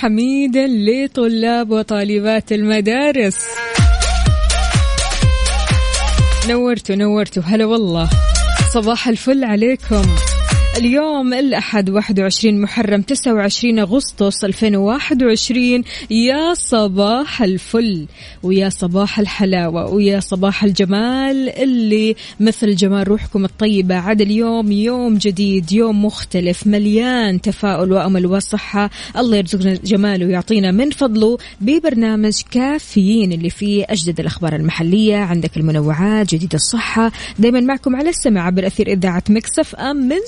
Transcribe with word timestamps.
حميدا 0.00 0.66
لطلاب 0.66 1.70
وطالبات 1.70 2.52
المدارس. 2.52 3.36
نورتوا 6.48 6.96
نورتوا. 6.96 7.42
هلا 7.42 7.64
والله. 7.64 8.10
صباح 8.74 9.08
الفل 9.08 9.44
عليكم. 9.44 10.02
اليوم 10.76 11.34
الأحد 11.34 11.90
21 11.90 12.60
محرم 12.60 13.02
29 13.02 13.78
أغسطس 13.78 14.44
2021 14.44 15.84
يا 16.10 16.54
صباح 16.54 17.42
الفل 17.42 18.06
ويا 18.42 18.68
صباح 18.68 19.18
الحلاوة 19.18 19.90
ويا 19.94 20.20
صباح 20.20 20.64
الجمال 20.64 21.48
اللي 21.48 22.16
مثل 22.40 22.74
جمال 22.74 23.08
روحكم 23.08 23.44
الطيبة. 23.44 23.94
عاد 23.94 24.20
اليوم 24.20 24.72
يوم 24.72 25.18
جديد 25.18 25.72
يوم 25.72 26.04
مختلف 26.04 26.66
مليان 26.66 27.40
تفاؤل 27.40 27.92
وأمل 27.92 28.26
وصحة. 28.26 28.90
الله 29.16 29.36
يرزقنا 29.36 29.74
جماله 29.74 30.26
ويعطينا 30.26 30.70
من 30.70 30.90
فضله 30.90 31.38
ببرنامج 31.60 32.40
كافيين 32.50 33.32
اللي 33.32 33.50
فيه 33.50 33.84
أجدد 33.88 34.20
الأخبار 34.20 34.56
المحلية. 34.56 35.16
عندك 35.16 35.56
المنوعات 35.56 36.34
جديد 36.34 36.54
الصحة. 36.54 37.12
دايما 37.38 37.60
معكم 37.60 37.96
على 37.96 38.08
السمع 38.08 38.46
عبر 38.46 38.66
أثير 38.66 38.86
إذاعة 38.88 39.24
مكسف 39.30 39.74
أم 39.74 39.96
من 39.96 40.20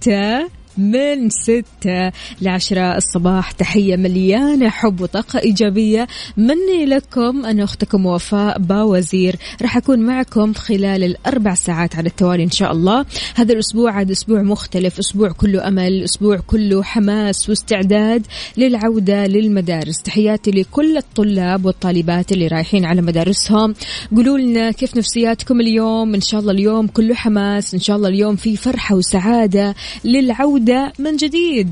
ستة 0.00 0.48
من 0.78 1.30
ستة 1.30 2.12
لعشرة 2.40 2.96
الصباح. 2.96 3.50
تحية 3.52 3.96
مليانة 3.96 4.68
حب 4.68 5.00
وطاقة 5.00 5.38
إيجابية. 5.38 6.08
مني 6.36 6.86
لكم 6.86 7.46
أنا 7.46 7.64
أختكم 7.64 8.06
وفاء 8.06 8.58
باوزير. 8.58 9.36
راح 9.62 9.76
أكون 9.76 10.00
معكم 10.00 10.52
خلال 10.52 11.04
الأربع 11.04 11.54
ساعات 11.54 11.96
على 11.96 12.06
التوالي 12.06 12.44
إن 12.44 12.50
شاء 12.50 12.72
الله. 12.72 13.06
هذا 13.34 13.52
الأسبوع 13.52 13.92
عاد 13.92 14.10
أسبوع 14.10 14.42
مختلف. 14.42 14.98
أسبوع 14.98 15.32
كله 15.32 15.68
أمل 15.68 16.04
أسبوع 16.04 16.36
كله 16.46 16.82
حماس 16.82 17.48
واستعداد 17.48 18.26
للعودة 18.56 19.26
للمدارس. 19.26 20.02
تحياتي 20.02 20.50
لكل 20.50 20.96
الطلاب 20.96 21.64
والطالبات 21.64 22.32
اللي 22.32 22.46
رايحين 22.46 22.84
على 22.84 23.02
مدارسهم. 23.02 23.74
قولوا 24.16 24.38
لنا 24.38 24.70
كيف 24.70 24.96
نفسياتكم 24.96 25.60
اليوم؟ 25.60 26.14
إن 26.14 26.20
شاء 26.20 26.40
الله 26.40 26.52
اليوم 26.52 26.86
كله 26.86 27.14
حماس. 27.14 27.74
إن 27.74 27.80
شاء 27.80 27.96
الله 27.96 28.08
اليوم 28.08 28.36
في 28.36 28.56
فرحة 28.56 28.94
وسعادة 28.94 29.74
للعودة 30.04 30.63
من 30.98 31.16
جديد. 31.16 31.70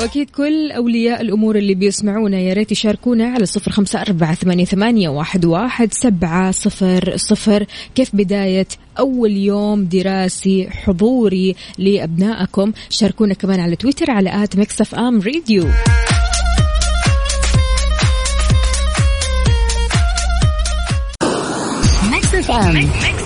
وأكيد 0.00 0.30
كل 0.30 0.72
أولياء 0.72 1.20
الأمور 1.20 1.56
اللي 1.56 1.74
بيسمعونا 1.74 2.38
يا 2.38 2.54
ريت 2.54 2.72
يشاركونا 2.72 3.26
على 3.28 3.46
صفر 3.46 3.70
خمسة 3.70 4.02
أربعة 4.02 4.34
ثمانية, 4.34 4.64
ثمانية 4.64 5.08
واحد, 5.08 5.44
واحد 5.44 5.92
سبعة 5.92 6.50
صفر 6.50 7.16
صفر. 7.16 7.66
كيف 7.94 8.16
بداية 8.16 8.66
أول 8.98 9.30
يوم 9.30 9.84
دراسي 9.84 10.70
حضوري 10.70 11.54
لأبنائكم؟ 11.78 12.72
شاركونا 12.90 13.34
كمان 13.34 13.60
على 13.60 13.76
تويتر 13.76 14.10
على 14.10 14.44
at 14.44 14.56
Mix 14.56 14.94
FM 14.94 15.20
Radio 15.20 15.68
Mix 22.10 22.26
FM. 22.48 23.25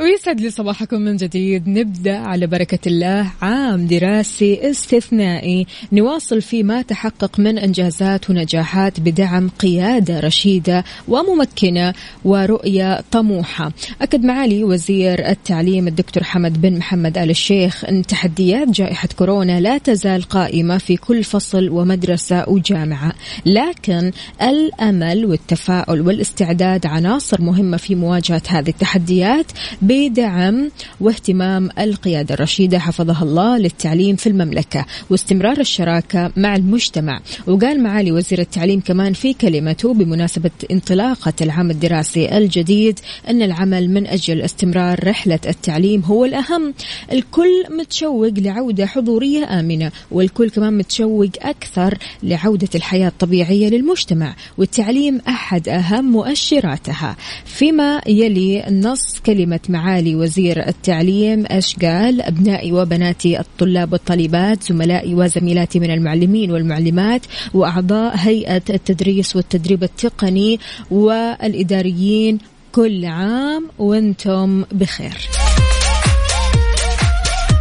ويسعد 0.00 0.40
لي 0.40 0.50
صباحكم 0.50 1.00
من 1.00 1.16
جديد. 1.16 1.68
نبدأ 1.68 2.16
على 2.16 2.46
بركة 2.46 2.78
الله. 2.86 3.30
عام 3.42 3.86
دراسي 3.86 4.70
استثنائي. 4.70 5.66
نواصل 5.92 6.42
فيه 6.42 6.62
ما 6.62 6.82
تحقق 6.82 7.40
من 7.40 7.58
إنجازات 7.58 8.30
ونجاحات 8.30 9.00
بدعم 9.00 9.48
قيادة 9.48 10.20
رشيدة 10.20 10.84
وممكنة 11.08 11.94
ورؤية 12.24 13.00
طموحة. 13.10 13.72
أكد 14.02 14.24
معالي 14.24 14.64
وزير 14.64 15.28
التعليم 15.28 15.88
الدكتور 15.88 16.24
حمد 16.24 16.60
بن 16.60 16.78
محمد 16.78 17.18
آل 17.18 17.30
الشيخ 17.30 17.84
إن 17.84 18.02
تحديات 18.02 18.68
جائحة 18.68 19.08
كورونا 19.16 19.60
لا 19.60 19.78
تزال 19.78 20.22
قائمة 20.22 20.78
في 20.78 20.96
كل 20.96 21.24
فصل 21.24 21.68
ومدرسة 21.68 22.48
وجامعة. 22.48 23.12
لكن 23.46 24.12
الأمل 24.42 25.24
والتفاؤل 25.24 26.00
والاستعداد 26.00 26.86
عناصر 26.86 27.42
مهمة 27.42 27.76
في 27.76 27.94
مواجهة 27.94 28.42
هذه 28.48 28.68
التحديات 28.68 29.46
بدعم 29.90 30.70
واهتمام 31.00 31.70
القيادة 31.78 32.34
الرشيدة 32.34 32.78
حفظها 32.78 33.22
الله 33.22 33.58
للتعليم 33.58 34.16
في 34.16 34.28
المملكة 34.28 34.86
واستمرار 35.10 35.60
الشراكة 35.60 36.32
مع 36.36 36.56
المجتمع. 36.56 37.20
وقال 37.46 37.82
معالي 37.82 38.12
وزير 38.12 38.38
التعليم 38.38 38.80
كمان 38.80 39.12
في 39.12 39.34
كلمته 39.34 39.94
بمناسبة 39.94 40.50
انطلاقة 40.70 41.32
العام 41.40 41.70
الدراسي 41.70 42.38
الجديد 42.38 42.98
أن 43.28 43.42
العمل 43.42 43.90
من 43.90 44.06
أجل 44.06 44.42
استمرار 44.42 45.08
رحلة 45.08 45.38
التعليم 45.46 46.00
هو 46.00 46.24
الأهم. 46.24 46.74
الكل 47.12 47.64
متشوق 47.70 48.32
لعودة 48.38 48.86
حضورية 48.86 49.60
آمنة 49.60 49.92
والكل 50.10 50.50
كمان 50.50 50.78
متشوق 50.78 51.30
أكثر 51.42 51.98
لعودة 52.22 52.68
الحياة 52.74 53.08
الطبيعية 53.08 53.68
للمجتمع 53.68 54.34
والتعليم 54.58 55.20
أحد 55.28 55.68
أهم 55.68 56.12
مؤشراتها. 56.12 57.16
فيما 57.44 58.00
يلي 58.06 58.64
نص 58.70 59.20
كلمة 59.26 59.60
معالي 59.80 60.16
وزير 60.16 60.68
التعليم 60.68 61.44
إيش 61.50 61.76
قال 61.76 62.22
أبنائي 62.22 62.72
وبناتي 62.72 63.40
الطلاب 63.40 63.92
والطالبات 63.92 64.62
زملائي 64.62 65.14
وزميلاتي 65.14 65.80
من 65.80 65.90
المعلمين 65.90 66.52
والمعلمات 66.52 67.22
وأعضاء 67.54 68.16
هيئة 68.16 68.62
التدريس 68.70 69.36
والتدريب 69.36 69.82
التقني 69.82 70.60
والإداريين. 70.90 72.38
كل 72.72 73.04
عام 73.04 73.68
وأنتم 73.78 74.64
بخير. 74.72 75.18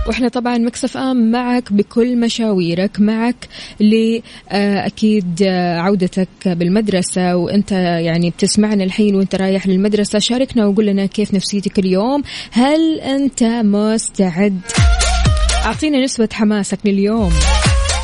وإحنا 0.10 0.28
طبعا 0.28 0.58
مكسف 0.58 0.98
إم 0.98 1.32
معك 1.32 1.74
بكل 1.74 2.18
مشاويرك 2.18 3.00
معك 3.00 3.48
لأكيد 3.80 5.44
عودتك 5.78 6.28
بالمدرسة 6.46 7.36
وأنت 7.36 7.72
يعني 7.72 8.30
بتسمعنا 8.30 8.84
الحين 8.84 9.16
وأنت 9.16 9.36
رايح 9.36 9.68
للمدرسة. 9.68 10.20
شاركنا 10.20 10.66
وقول 10.66 10.86
لنا 10.86 11.06
كيف 11.06 11.34
نفسيتك 11.34 11.80
اليوم. 11.80 12.24
هل 12.52 13.00
أنت 13.00 13.44
مستعد؟ 13.44 14.60
أعطينا 15.66 16.04
نسبة 16.04 16.30
حماسك 16.34 16.80
لليوم. 16.86 17.32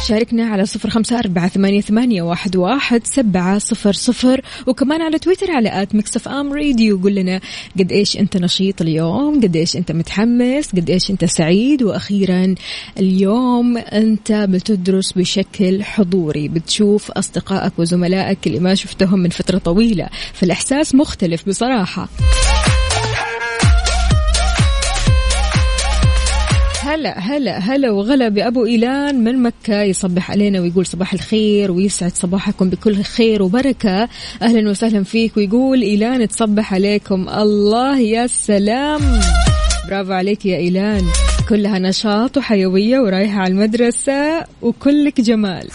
شاركنا 0.07 0.45
على 0.45 0.66
صفر 0.66 0.89
خمسة 0.89 1.19
أربعة 1.19 1.47
ثمانية, 1.47 1.81
ثمانية 1.81 2.21
واحد, 2.21 2.55
واحد 2.55 3.07
سبعة 3.07 3.57
صفر 3.57 3.93
صفر. 3.93 4.41
وكمان 4.67 5.02
على 5.02 5.19
تويتر 5.19 5.52
على 5.52 5.81
آت 5.81 5.96
مكسف 5.96 6.28
أم 6.28 6.53
راديو. 6.53 6.97
قول 7.02 7.16
لنا 7.16 7.41
قد 7.79 7.91
إيش 7.91 8.17
أنت 8.17 8.37
نشيط 8.37 8.81
اليوم 8.81 9.41
قد 9.41 9.55
إيش 9.55 9.75
أنت 9.75 9.91
متحمس 9.91 10.69
قد 10.69 10.90
إيش 10.90 11.11
أنت 11.11 11.25
سعيد. 11.25 11.84
وأخيرا 11.84 12.55
اليوم 12.99 13.78
أنت 13.78 14.31
بتدرس 14.31 15.11
بشكل 15.11 15.84
حضوري 15.84 16.47
بتشوف 16.47 17.11
أصدقائك 17.11 17.73
وزملائك 17.78 18.47
اللي 18.47 18.59
ما 18.59 18.75
شفتهم 18.75 19.19
من 19.19 19.29
فترة 19.29 19.57
طويلة. 19.57 20.09
فالإحساس 20.34 20.96
مختلف 20.96 21.49
بصراحة. 21.49 22.09
هلا 26.95 27.19
هلا 27.19 27.57
هلا 27.57 27.91
وغلا 27.91 28.29
بأبو 28.29 28.65
إيلان 28.65 29.23
من 29.23 29.43
مكة 29.43 29.81
يصبح 29.81 30.31
علينا 30.31 30.59
ويقول 30.59 30.85
صباح 30.85 31.13
الخير 31.13 31.71
ويسعد 31.71 32.11
صباحكم 32.11 32.69
بكل 32.69 33.03
خير 33.03 33.43
وبركة. 33.43 34.09
أهلا 34.41 34.69
وسهلا 34.69 35.03
فيك 35.03 35.37
ويقول 35.37 35.81
إيلان 35.81 36.27
تصبح 36.27 36.73
عليكم. 36.73 37.29
الله 37.29 37.99
يا 37.99 38.27
سلام. 38.27 39.01
برافو 39.87 40.11
عليك 40.11 40.45
يا 40.45 40.57
إيلان. 40.57 41.01
كلها 41.49 41.79
نشاط 41.79 42.37
وحيوية 42.37 42.99
ورايحة 42.99 43.39
على 43.39 43.53
المدرسة 43.53 44.43
وكلك 44.61 45.21
جمال. 45.21 45.67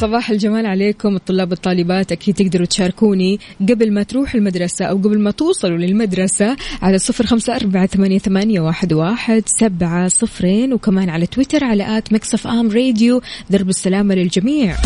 صباح 0.00 0.30
الجمال 0.30 0.66
عليكم. 0.66 1.16
الطلاب 1.16 1.50
والطالبات 1.50 2.12
أكيد 2.12 2.34
تقدروا 2.34 2.66
تشاركوني. 2.66 3.40
قبل 3.60 3.92
ما 3.92 4.02
تروح 4.02 4.34
المدرسة 4.34 4.84
أو 4.84 4.96
قبل 4.96 5.18
ما 5.18 5.30
توصلوا 5.30 5.78
للمدرسة 5.78 6.56
على 6.82 6.98
صفر 6.98 7.26
خمسة 7.26 7.56
أربعة 7.56 7.86
ثمانية, 7.86 8.18
ثمانية 8.18 8.60
واحد, 8.60 8.92
واحد 8.92 9.42
سبعة 9.46 10.08
صفرين 10.08 10.72
وكمان 10.72 11.10
على 11.10 11.26
تويتر 11.26 11.64
على 11.64 11.98
at 11.98 12.12
Mix 12.12 12.46
FM 12.46 12.70
Radio. 12.70 13.20
درب 13.50 13.68
السلامة 13.68 14.14
للجميع. 14.14 14.76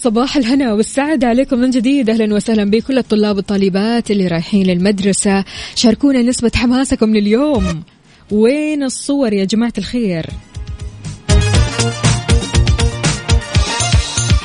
صباح 0.00 0.36
الهنا 0.36 0.72
والسعادة 0.72 1.26
عليكم 1.26 1.58
من 1.58 1.70
جديد. 1.70 2.10
أهلا 2.10 2.34
وسهلا 2.34 2.64
بكل 2.64 2.98
الطلاب 2.98 3.36
والطالبات 3.36 4.10
اللي 4.10 4.26
رايحين 4.26 4.66
للمدرسة. 4.66 5.44
شاركونا 5.74 6.22
نسبة 6.22 6.50
حماسكم 6.54 7.16
لليوم. 7.16 7.82
وين 8.30 8.82
الصور 8.82 9.32
يا 9.32 9.44
جماعة 9.44 9.72
الخير؟ 9.78 10.26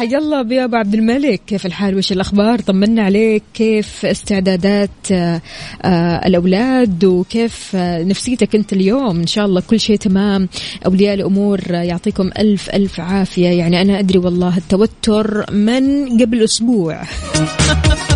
حيا 0.03 0.17
الله 0.17 0.41
بيا 0.41 0.63
أبو 0.63 0.75
عبد 0.75 0.93
الملك. 0.93 1.41
كيف 1.47 1.65
الحال؟ 1.65 1.97
وش 1.97 2.11
الأخبار؟ 2.11 2.59
طمنا 2.59 3.03
عليك. 3.03 3.43
كيف 3.53 4.05
استعدادات 4.05 4.89
آه، 5.11 5.41
آه، 5.85 6.27
الأولاد؟ 6.27 7.05
وكيف 7.05 7.71
آه، 7.75 8.03
نفسيتك 8.03 8.55
أنت 8.55 8.73
اليوم؟ 8.73 9.19
إن 9.19 9.27
شاء 9.27 9.45
الله 9.45 9.61
كل 9.61 9.79
شيء 9.79 9.97
تمام. 9.97 10.49
أولياء 10.85 11.13
الأمور 11.13 11.59
يعطيكم 11.71 12.29
ألف 12.39 12.69
ألف 12.69 12.99
عافية. 12.99 13.49
يعني 13.49 13.81
أنا 13.81 13.99
أدري 13.99 14.19
والله 14.19 14.57
التوتر 14.57 15.51
من 15.51 16.17
قبل 16.21 16.43
أسبوع. 16.43 17.01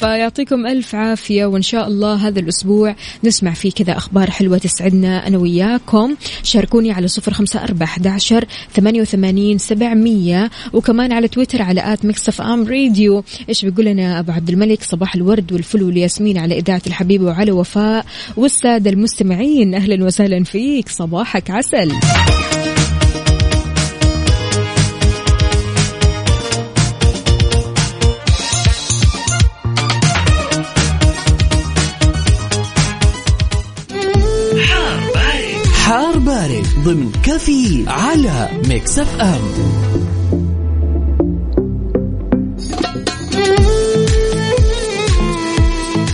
فيعطيكم 0.00 0.66
ألف 0.66 0.94
عافية 0.94 1.46
وإن 1.46 1.62
شاء 1.62 1.88
الله 1.88 2.14
هذا 2.14 2.40
الأسبوع 2.40 2.96
نسمع 3.24 3.52
فيه 3.52 3.70
كذا 3.70 3.96
أخبار 3.96 4.30
حلوة 4.30 4.58
تسعدنا 4.58 5.26
أنا 5.26 5.38
وياكم. 5.38 6.16
شاركوني 6.42 6.92
على 6.92 7.08
صفر 7.08 7.32
خمسة 7.32 7.64
أربعة 7.64 7.86
أحداشر 7.86 8.44
ثمانية 8.74 9.00
وثمانين 9.00 9.58
سبعمية 9.58 10.50
وكمان 10.72 11.12
على 11.12 11.28
تويتر 11.28 11.62
على 11.62 11.92
at 11.92 12.04
Mix 12.04 12.40
FM 12.40 12.68
Radio. 12.68 13.24
إيش 13.48 13.64
بيقول 13.64 13.84
لنا 13.84 14.18
أبو 14.18 14.32
عبد 14.32 14.50
الملك؟ 14.50 14.82
صباح 14.82 15.14
الورد 15.14 15.52
والفل 15.52 15.82
والياسمين 15.82 16.38
على 16.38 16.58
إذاعة 16.58 16.82
الحبيبة 16.86 17.24
وعلى 17.24 17.52
وفاء. 17.52 18.06
والسادة 18.36 18.90
المستمعين 18.90 19.74
أهلا 19.74 20.04
وسهلا 20.04 20.44
فيك. 20.44 20.88
صباحك 20.88 21.50
عسل. 21.50 21.92
ضمن 36.84 37.12
كافيين 37.12 37.84
على 37.88 38.48
Mix 38.68 38.98
FM 38.98 39.40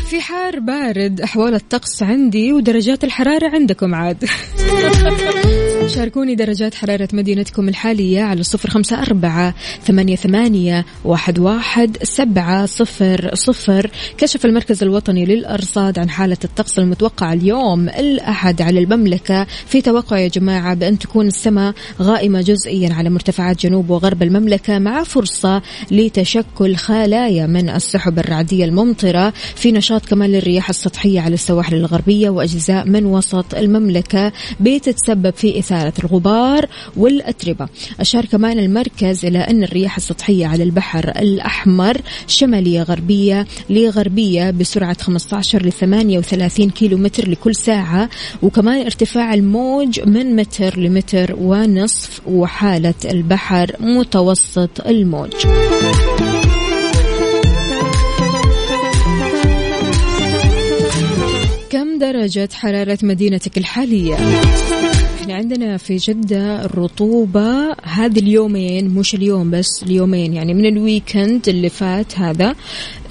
في 0.09 0.21
حار 0.21 0.59
بارد 0.61 1.21
أحوال 1.21 1.55
الطقس 1.55 2.03
عندي 2.03 2.53
ودرجات 2.53 3.05
الحرارة 3.05 3.49
عندكم 3.49 3.95
عاد. 3.95 4.25
شاركوني 5.87 6.35
درجات 6.35 6.75
حرارة 6.75 7.09
مدينتكم 7.13 7.69
الحالية 7.69 8.23
على 8.23 8.43
صفر 8.43 8.71
خمسة 8.71 9.03
أربعة 9.03 9.55
ثمانية, 9.85 10.17
ثمانية 10.17 10.85
واحد, 11.05 11.39
واحد 11.39 11.97
سبعة 12.03 12.67
صفر 12.67 13.31
صفر. 13.35 13.91
كشف 14.19 14.45
المركز 14.45 14.83
الوطني 14.83 15.25
للأرصاد 15.25 15.99
عن 15.99 16.11
حالة 16.11 16.37
الطقس 16.45 16.79
المتوقعة 16.79 17.33
اليوم 17.33 17.89
الأحد 17.89 18.63
على 18.63 18.81
المملكة. 18.81 19.47
في 19.67 19.81
توقع 19.81 20.19
يا 20.19 20.29
جماعة 20.29 20.75
بأن 20.75 20.99
تكون 20.99 21.27
السماء 21.27 21.75
غائمة 22.03 22.41
جزئيا 22.41 22.95
على 22.95 23.11
مرتفعات 23.11 23.61
جنوب 23.61 23.91
وغرب 23.91 24.23
المملكة 24.23 24.79
مع 24.79 25.03
فرصة 25.03 25.63
لتشكل 25.91 26.77
خلايا 26.77 27.47
من 27.47 27.69
السحب 27.69 28.19
الرعدية 28.19 28.65
الممطرة. 28.65 29.33
في 29.55 29.73
نشاط 29.73 30.07
كمان 30.07 30.31
للرياح 30.31 30.69
السطحية 30.69 31.21
على 31.21 31.35
السواحل 31.35 31.75
الغربية 31.75 32.31
وأجزاء 32.31 32.87
من 32.87 33.07
وسط 33.07 33.55
المملكة. 33.55 34.33
بتتسبب 34.61 35.35
في 35.35 35.59
إثارة 35.59 35.76
الغبار 35.77 36.67
والأتربة 36.97 37.69
أشار 38.01 38.25
كمان 38.25 38.59
المركز 38.59 39.25
إلى 39.25 39.39
أن 39.39 39.63
الرياح 39.65 39.97
السطحية 39.97 40.47
على 40.47 40.63
البحر 40.63 41.09
الأحمر 41.09 42.01
شمالية 42.27 42.83
غربية 42.83 43.47
لغربية 43.71 44.51
بسرعة 44.51 44.97
15 45.01 45.67
ل 45.67 45.73
38 45.73 46.71
كيلو 46.71 46.99
متر 46.99 47.29
لكل 47.29 47.55
ساعة 47.55 48.09
وكمان 48.43 48.81
ارتفاع 48.81 49.35
الموج 49.35 50.01
من 50.01 50.37
متر 50.37 50.79
لمتر 50.79 51.35
ونصف 51.39 52.21
وحالة 52.27 52.95
البحر 53.05 53.73
متوسط 53.81 54.87
الموج 54.87 55.33
كم 61.71 61.99
درجة 61.99 62.49
حرارة 62.53 62.99
مدينتك 63.03 63.59
الحالية؟ 63.59 64.17
إحنا 65.27 65.39
عندنا 65.39 65.77
في 65.77 65.97
جدة 65.97 66.65
الرطوبة 66.65 67.73
هذه 67.83 68.19
اليومين 68.19 68.89
مش 68.89 69.15
اليوم 69.15 69.51
بس 69.51 69.83
اليومين 69.83 70.35
يعني 70.35 70.55
من 70.55 70.67
الويكند 70.67 71.49
اللي 71.49 71.69
فات 71.69 72.19
هذا 72.19 72.55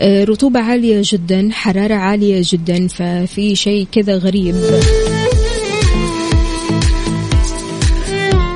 آه، 0.02 0.24
رطوبة 0.24 0.60
عالية 0.60 1.02
جدا 1.04 1.50
حرارة 1.52 1.94
عالية 1.94 2.42
جدا 2.44 2.88
ففي 2.88 3.56
شيء 3.56 3.88
كذا 3.92 4.18
غريب. 4.18 4.56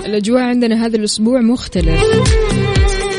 الأجواء 0.06 0.42
عندنا 0.42 0.86
هذا 0.86 0.98
الأسبوع 0.98 1.42
مختلف. 1.42 2.02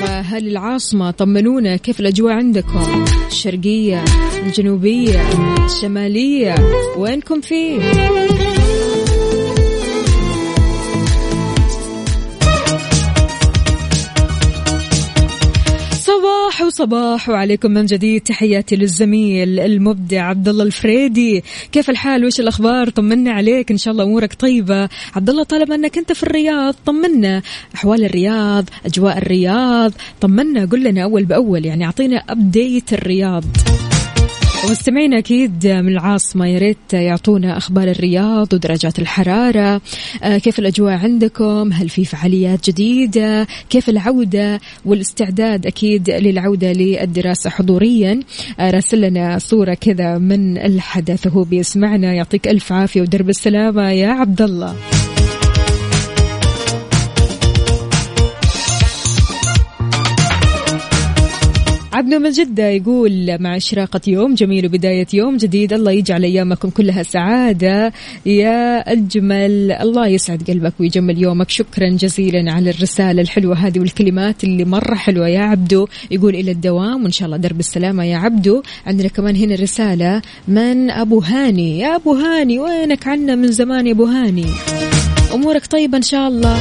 فهل 0.01 0.49
العاصمة 0.49 1.11
طمنونا 1.11 1.77
كيف 1.77 2.01
الأجواء 2.01 2.33
عندكم؟ 2.33 3.05
الشرقية 3.27 4.05
الجنوبية 4.47 5.21
الشمالية 5.67 6.55
وينكم 6.97 7.41
فيه؟ 7.41 7.81
صباح 16.61 16.67
وصباح 16.67 17.29
وعليكم 17.29 17.71
من 17.71 17.87
جديد 17.87 18.21
تحياتي 18.21 18.77
للزميل 18.77 19.61
المبدع 19.61 20.23
عبد 20.23 20.49
الله 20.49 20.65
الفريدي. 20.65 21.43
كيف 21.73 21.91
الحال؟ 21.91 22.25
وش 22.25 22.41
الأخبار؟ 22.41 22.89
طمنا 22.89 23.33
عليك 23.33 23.71
إن 23.71 23.77
شاء 23.77 23.93
الله 23.93 24.05
أمورك 24.05 24.35
طيبة. 24.35 24.89
عبد 25.17 25.31
الله 25.31 25.43
طالما 25.43 25.75
إنك 25.75 25.99
أنت 25.99 26.13
في 26.13 26.23
الرياض 26.23 26.75
طمنا. 26.87 27.43
أحوال 27.75 28.05
الرياض 28.05 28.65
أجواء 28.87 29.19
الرياض 29.19 29.93
طمنا. 30.21 30.65
قل 30.65 30.85
لنا 30.85 31.03
أول 31.05 31.25
بأول 31.25 31.67
يعني 31.67 31.85
أعطينا 31.85 32.17
ابديت 32.17 32.93
الرياض. 32.93 33.45
ومستمعين 34.65 35.15
أكيد 35.15 35.67
من 35.67 35.89
العاصمة 35.89 36.47
يا 36.47 36.59
ريت 36.59 36.93
يعطونا 36.93 37.57
أخبار 37.57 37.89
الرياض 37.89 38.55
ودرجات 38.55 38.99
الحرارة. 38.99 39.81
آه، 40.23 40.39
كيف 40.39 40.59
الأجواء 40.59 40.93
عندكم؟ 40.93 41.73
هل 41.73 41.89
في 41.89 42.05
فعاليات 42.05 42.71
جديدة؟ 42.71 43.47
كيف 43.71 43.89
العودة 43.89 44.61
والاستعداد 44.85 45.67
أكيد 45.67 46.11
للعودة 46.11 46.73
للدراسة 46.73 47.51
حضوريا؟ 47.51 48.21
آه، 48.61 48.71
راسل 48.71 49.01
لنا 49.01 49.39
صورة 49.39 49.75
كذا 49.75 50.19
من 50.19 50.59
الحدث 50.59 51.27
وهو 51.27 51.43
بيسمعنا. 51.43 52.15
يعطيك 52.15 52.49
ألف 52.49 52.73
عافية 52.73 53.01
ودرب 53.01 53.29
السلامة 53.29 53.91
يا 53.91 54.09
عبد 54.09 54.43
الله. 54.43 54.77
عبد 62.01 62.15
من 62.15 62.31
جدة 62.31 62.69
يقول 62.69 63.37
مع 63.41 63.57
إشراقة 63.57 64.01
يوم 64.07 64.35
جميل 64.35 64.67
وبداية 64.67 65.07
يوم 65.13 65.37
جديد 65.37 65.73
الله 65.73 65.93
يجعل 65.93 66.25
أيامكم 66.25 66.71
كلها 66.71 67.03
سعادة. 67.03 67.93
يا 68.27 68.93
أجمل 68.93 69.73
الله 69.73 70.07
يسعد 70.07 70.43
قلبك 70.49 70.73
ويجمل 70.81 71.19
يومك. 71.19 71.51
شكرا 71.51 71.89
جزيلا 71.89 72.53
على 72.53 72.71
الرسالة 72.71 73.23
الحلوة 73.23 73.55
هذه 73.55 73.81
والكلمات 73.81 74.45
اللي 74.45 74.65
مرة 74.65 74.95
حلوة. 74.95 75.29
يا 75.29 75.41
عبدو 75.41 75.87
يقول 76.11 76.35
إلى 76.35 76.51
الدوام 76.51 77.03
وإن 77.03 77.13
شاء 77.13 77.27
الله 77.27 77.37
درب 77.37 77.61
السلامة. 77.61 78.05
يا 78.05 78.17
عبدو 78.17 78.63
عندنا 78.87 79.09
كمان 79.09 79.37
هنا 79.37 79.55
رسالة 79.55 80.23
من 80.49 80.91
أبو 80.91 81.19
هاني؟ 81.19 81.79
يا 81.79 81.97
أبو 81.97 82.15
هاني 82.15 82.59
وينك 82.59 83.07
عنا 83.07 83.35
من 83.35 83.53
زمان 83.53 83.87
يا 83.87 83.93
أبو 83.93 84.05
هاني؟ 84.05 84.47
أمورك 85.35 85.67
طيبة 85.67 85.97
إن 85.97 86.03
شاء 86.03 86.29
الله. 86.29 86.59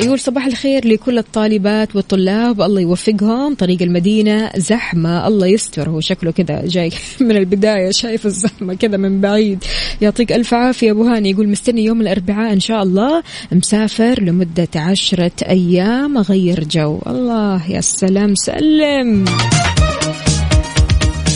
يقول 0.00 0.20
صباح 0.20 0.46
الخير 0.46 0.88
لكل 0.88 1.18
الطالبات 1.18 1.96
والطلاب 1.96 2.62
الله 2.62 2.80
يوفقهم. 2.80 3.54
طريق 3.54 3.82
المدينة 3.82 4.50
زحمة 4.56 5.28
الله 5.28 5.46
يستر. 5.46 5.90
هو 5.90 6.00
شكله 6.00 6.30
كذا 6.30 6.62
جاي 6.66 6.90
من 7.20 7.36
البداية 7.36 7.90
شايف 7.90 8.26
الزحمة 8.26 8.74
كذا 8.74 8.96
من 8.96 9.20
بعيد. 9.20 9.64
يعطيك 10.00 10.32
ألف 10.32 10.54
عافية 10.54 10.90
أبو 10.90 11.04
هاني. 11.04 11.30
يقول 11.30 11.48
مستني 11.48 11.84
يوم 11.84 12.00
الأربعاء 12.00 12.52
إن 12.52 12.60
شاء 12.60 12.82
الله. 12.82 13.22
مسافر 13.52 14.22
لمدة 14.22 14.68
عشرة 14.76 15.32
أيام 15.48 16.18
أغير 16.18 16.64
جو. 16.64 16.98
الله 17.06 17.70
يا 17.70 17.80
سلام 17.80 18.34
سلم. 18.34 19.24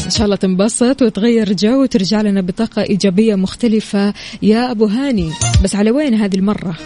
إن 0.05 0.11
شاء 0.11 0.25
الله 0.25 0.37
تنبسط 0.37 1.03
وتغير 1.03 1.53
جو 1.53 1.83
وترجع 1.83 2.21
لنا 2.21 2.41
بطاقة 2.41 2.83
إيجابية 2.83 3.35
مختلفة. 3.35 4.15
يا 4.43 4.71
أبو 4.71 4.87
هاني 4.87 5.31
بس 5.65 5.77
على 5.77 5.91
وين 5.91 6.15
هذه 6.15 6.37
المرة؟ 6.37 6.77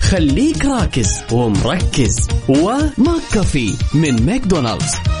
خليك 0.00 0.64
راكز 0.64 1.22
ومركز. 1.32 2.28
و 2.48 3.22
McCafé 3.32 3.74
من 3.94 4.26
ماكدونالدز. 4.26 5.19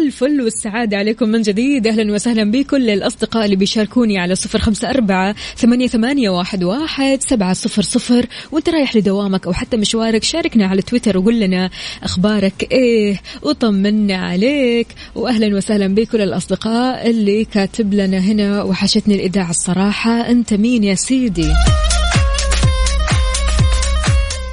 الفل 0.00 0.40
والسعادة 0.40 0.96
عليكم 0.96 1.28
من 1.28 1.42
جديد. 1.42 1.86
أهلا 1.86 2.12
وسهلا 2.12 2.50
بكل 2.50 2.90
الأصدقاء 2.90 3.44
اللي 3.44 3.56
بيشاركوني 3.56 4.18
على 4.18 4.34
صفر 4.34 4.58
خمسة 4.58 4.90
أربعة 4.90 5.34
ثمانية, 5.56 5.86
ثمانية 5.86 6.30
واحد, 6.30 6.64
واحد 6.64 7.18
سبعة 7.22 7.52
صفر 7.52 7.82
صفر. 7.82 8.26
وأنت 8.52 8.68
رايح 8.68 8.96
لدوامك 8.96 9.46
أو 9.46 9.52
حتى 9.52 9.76
مشوارك 9.76 10.22
شاركنا 10.24 10.66
على 10.66 10.82
تويتر 10.82 11.18
وقول 11.18 11.40
لنا 11.40 11.70
أخبارك 12.02 12.68
إيه 12.72 13.20
وطمنا 13.42 14.16
عليك. 14.16 14.86
وأهلا 15.14 15.56
وسهلا 15.56 15.86
بكل 15.94 16.20
الأصدقاء 16.20 17.10
اللي 17.10 17.44
كاتب 17.44 17.94
لنا 17.94 18.18
هنا 18.18 18.62
وحشتني 18.62 19.14
الإذاعة 19.14 19.50
الصراحة. 19.50 20.30
أنت 20.30 20.54
مين 20.54 20.84
يا 20.84 20.94
سيدي؟ 20.94 21.52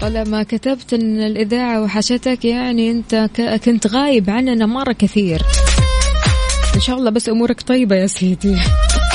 طالما 0.08 0.44
كتبت 0.44 0.94
إن 0.94 1.22
الإذاعة 1.22 1.84
وحشتك 1.84 2.46
يعني 2.46 2.92
أنت 2.92 3.30
كنت 3.66 3.88
غايب 3.88 4.30
عننا 4.30 4.66
مرة 4.66 4.92
كثير. 4.92 5.42
إن 6.76 6.80
شاء 6.80 6.98
الله 6.98 7.10
بس 7.10 7.30
أمورك 7.30 7.62
طيبة 7.62 7.96
يا 7.96 8.08
سيدي. 8.08 8.56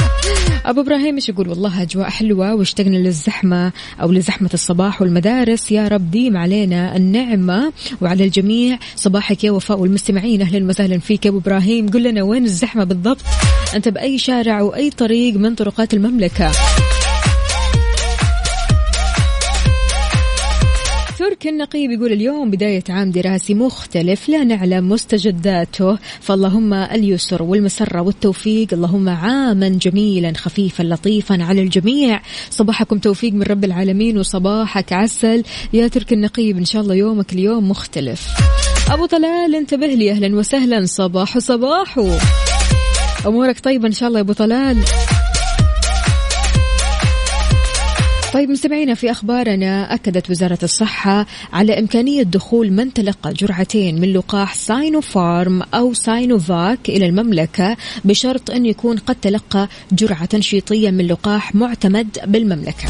أبو 0.66 0.80
إبراهيم 0.80 1.14
إيش 1.14 1.28
يقول؟ 1.28 1.48
والله 1.48 1.82
أجواء 1.82 2.08
حلوة 2.08 2.54
واشتقنا 2.54 2.96
للزحمة 2.96 3.72
أو 4.02 4.12
لزحمة 4.12 4.50
الصباح 4.54 5.02
والمدارس. 5.02 5.72
يا 5.72 5.88
رب 5.88 6.10
ديم 6.10 6.36
علينا 6.36 6.96
النعمة 6.96 7.72
وعلى 8.00 8.24
الجميع. 8.24 8.78
صباحك 8.96 9.44
يا 9.44 9.50
وفاء 9.50 9.78
والمستمعين. 9.78 10.42
أهلا 10.42 10.68
وسهلا 10.68 10.98
فيك 10.98 11.24
يا 11.26 11.30
أبو 11.30 11.38
إبراهيم. 11.38 11.88
قل 11.88 12.02
لنا 12.02 12.22
وين 12.22 12.44
الزحمة 12.44 12.84
بالضبط؟ 12.84 13.20
أنت 13.74 13.88
بأي 13.88 14.18
شارع 14.18 14.60
وأي 14.60 14.90
طريق 14.90 15.34
من 15.34 15.54
طرقات 15.54 15.94
المملكة. 15.94 16.52
ترك 21.22 21.46
النقيب 21.46 21.90
يقول 21.90 22.12
اليوم 22.12 22.50
بداية 22.50 22.84
عام 22.88 23.10
دراسي 23.10 23.54
مختلف 23.54 24.28
لا 24.28 24.44
نعلم 24.44 24.88
مستجداته. 24.88 25.98
فاللهم 26.20 26.74
اليسر 26.74 27.42
والمسرة 27.42 28.00
والتوفيق. 28.00 28.68
اللهم 28.72 29.08
عاما 29.08 29.68
جميلا 29.68 30.32
خفيفا 30.36 30.82
لطيفا 30.82 31.44
على 31.44 31.62
الجميع. 31.62 32.20
صباحكم 32.50 32.98
توفيق 32.98 33.32
من 33.32 33.42
رب 33.42 33.64
العالمين 33.64 34.18
وصباحك 34.18 34.92
عسل. 34.92 35.42
يا 35.72 35.88
ترك 35.88 36.12
النقيب 36.12 36.58
إن 36.58 36.64
شاء 36.64 36.82
الله 36.82 36.94
يومك 36.94 37.32
اليوم 37.32 37.68
مختلف. 37.68 38.28
أبو 38.90 39.06
طلال 39.06 39.54
انتبه 39.54 39.86
لي. 39.86 40.10
أهلا 40.10 40.36
وسهلا. 40.36 40.86
صباح 40.86 41.38
صباح 41.38 42.00
أمورك 43.26 43.60
طيبة 43.60 43.86
إن 43.86 43.92
شاء 43.92 44.08
الله 44.08 44.18
يا 44.18 44.24
أبو 44.24 44.32
طلال. 44.32 44.76
طيب 48.32 48.50
مستمعينا 48.50 48.94
في 48.94 49.10
أخبارنا 49.10 49.94
أكدت 49.94 50.30
وزارة 50.30 50.58
الصحة 50.62 51.26
على 51.52 51.78
إمكانية 51.78 52.22
دخول 52.22 52.70
من 52.70 52.92
تلقى 52.92 53.32
جرعتين 53.32 54.00
من 54.00 54.12
لقاح 54.12 54.54
ساينوفارم 54.54 55.62
أو 55.62 55.94
ساينوفاك 55.94 56.88
إلى 56.88 57.06
المملكة 57.06 57.76
بشرط 58.04 58.50
أن 58.50 58.66
يكون 58.66 58.96
قد 58.96 59.14
تلقى 59.14 59.68
جرعة 59.92 60.24
تنشيطية 60.24 60.90
من 60.90 61.06
لقاح 61.06 61.54
معتمد 61.54 62.18
بالمملكة. 62.26 62.88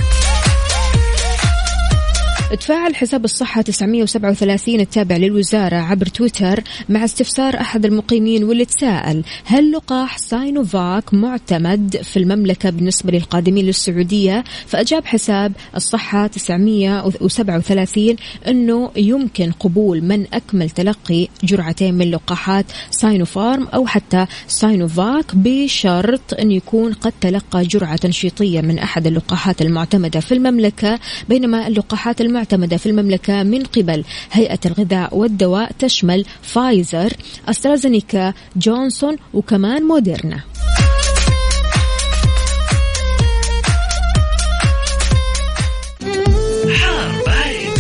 تفاعل 2.61 2.97
حساب 2.97 3.25
الصحة 3.25 3.63
937 3.63 4.81
التابع 4.81 5.17
للوزارة 5.17 5.77
عبر 5.77 6.07
تويتر 6.07 6.63
مع 6.89 7.05
استفسار 7.05 7.61
أحد 7.61 7.87
المقيمين 7.87 8.45
واللي 8.45 8.65
تساءل 8.65 9.25
هل 9.45 9.73
لقاح 9.73 10.19
ساينوفاك 10.19 11.15
معتمد 11.15 11.97
في 11.97 12.17
المملكة 12.17 12.71
بالنسبة 12.71 13.13
للقادمين 13.13 13.65
للسعودية؟ 13.65 14.45
فأجاب 14.67 15.05
حساب 15.05 15.53
الصحة 15.77 16.27
937 16.27 18.17
أنه 18.49 18.91
يمكن 18.97 19.53
قبول 19.53 20.05
من 20.05 20.27
أكمل 20.35 20.71
تلقي 20.71 21.29
جرعتين 21.45 21.95
من 21.95 22.11
لقاحات 22.11 22.67
ساينوفارم 22.91 23.67
أو 23.67 23.87
حتى 23.87 24.27
ساينوفاك 24.47 25.35
بشرط 25.35 26.35
أن 26.41 26.51
يكون 26.51 26.93
قد 26.93 27.13
تلقى 27.21 27.63
جرعة 27.63 27.97
تنشيطية 27.97 28.61
من 28.61 28.79
أحد 28.79 29.07
اللقاحات 29.07 29.63
المعتمدة 29.63 30.21
في 30.21 30.33
المملكة 30.35 30.99
بينما 31.29 31.67
اللقاحات 31.67 32.21
المعتمدة 32.21 32.42
في 32.77 32.87
المملكة 32.87 33.43
من 33.43 33.63
قبل 33.63 34.05
هيئة 34.33 34.59
الغذاء 34.67 35.17
والدواء 35.17 35.73
تشمل 35.79 36.25
فايزر 36.43 37.13
أسترازينيكا 37.49 38.35
جونسون 38.57 39.17
وكمان 39.35 39.83
موديرنا. 39.83 40.41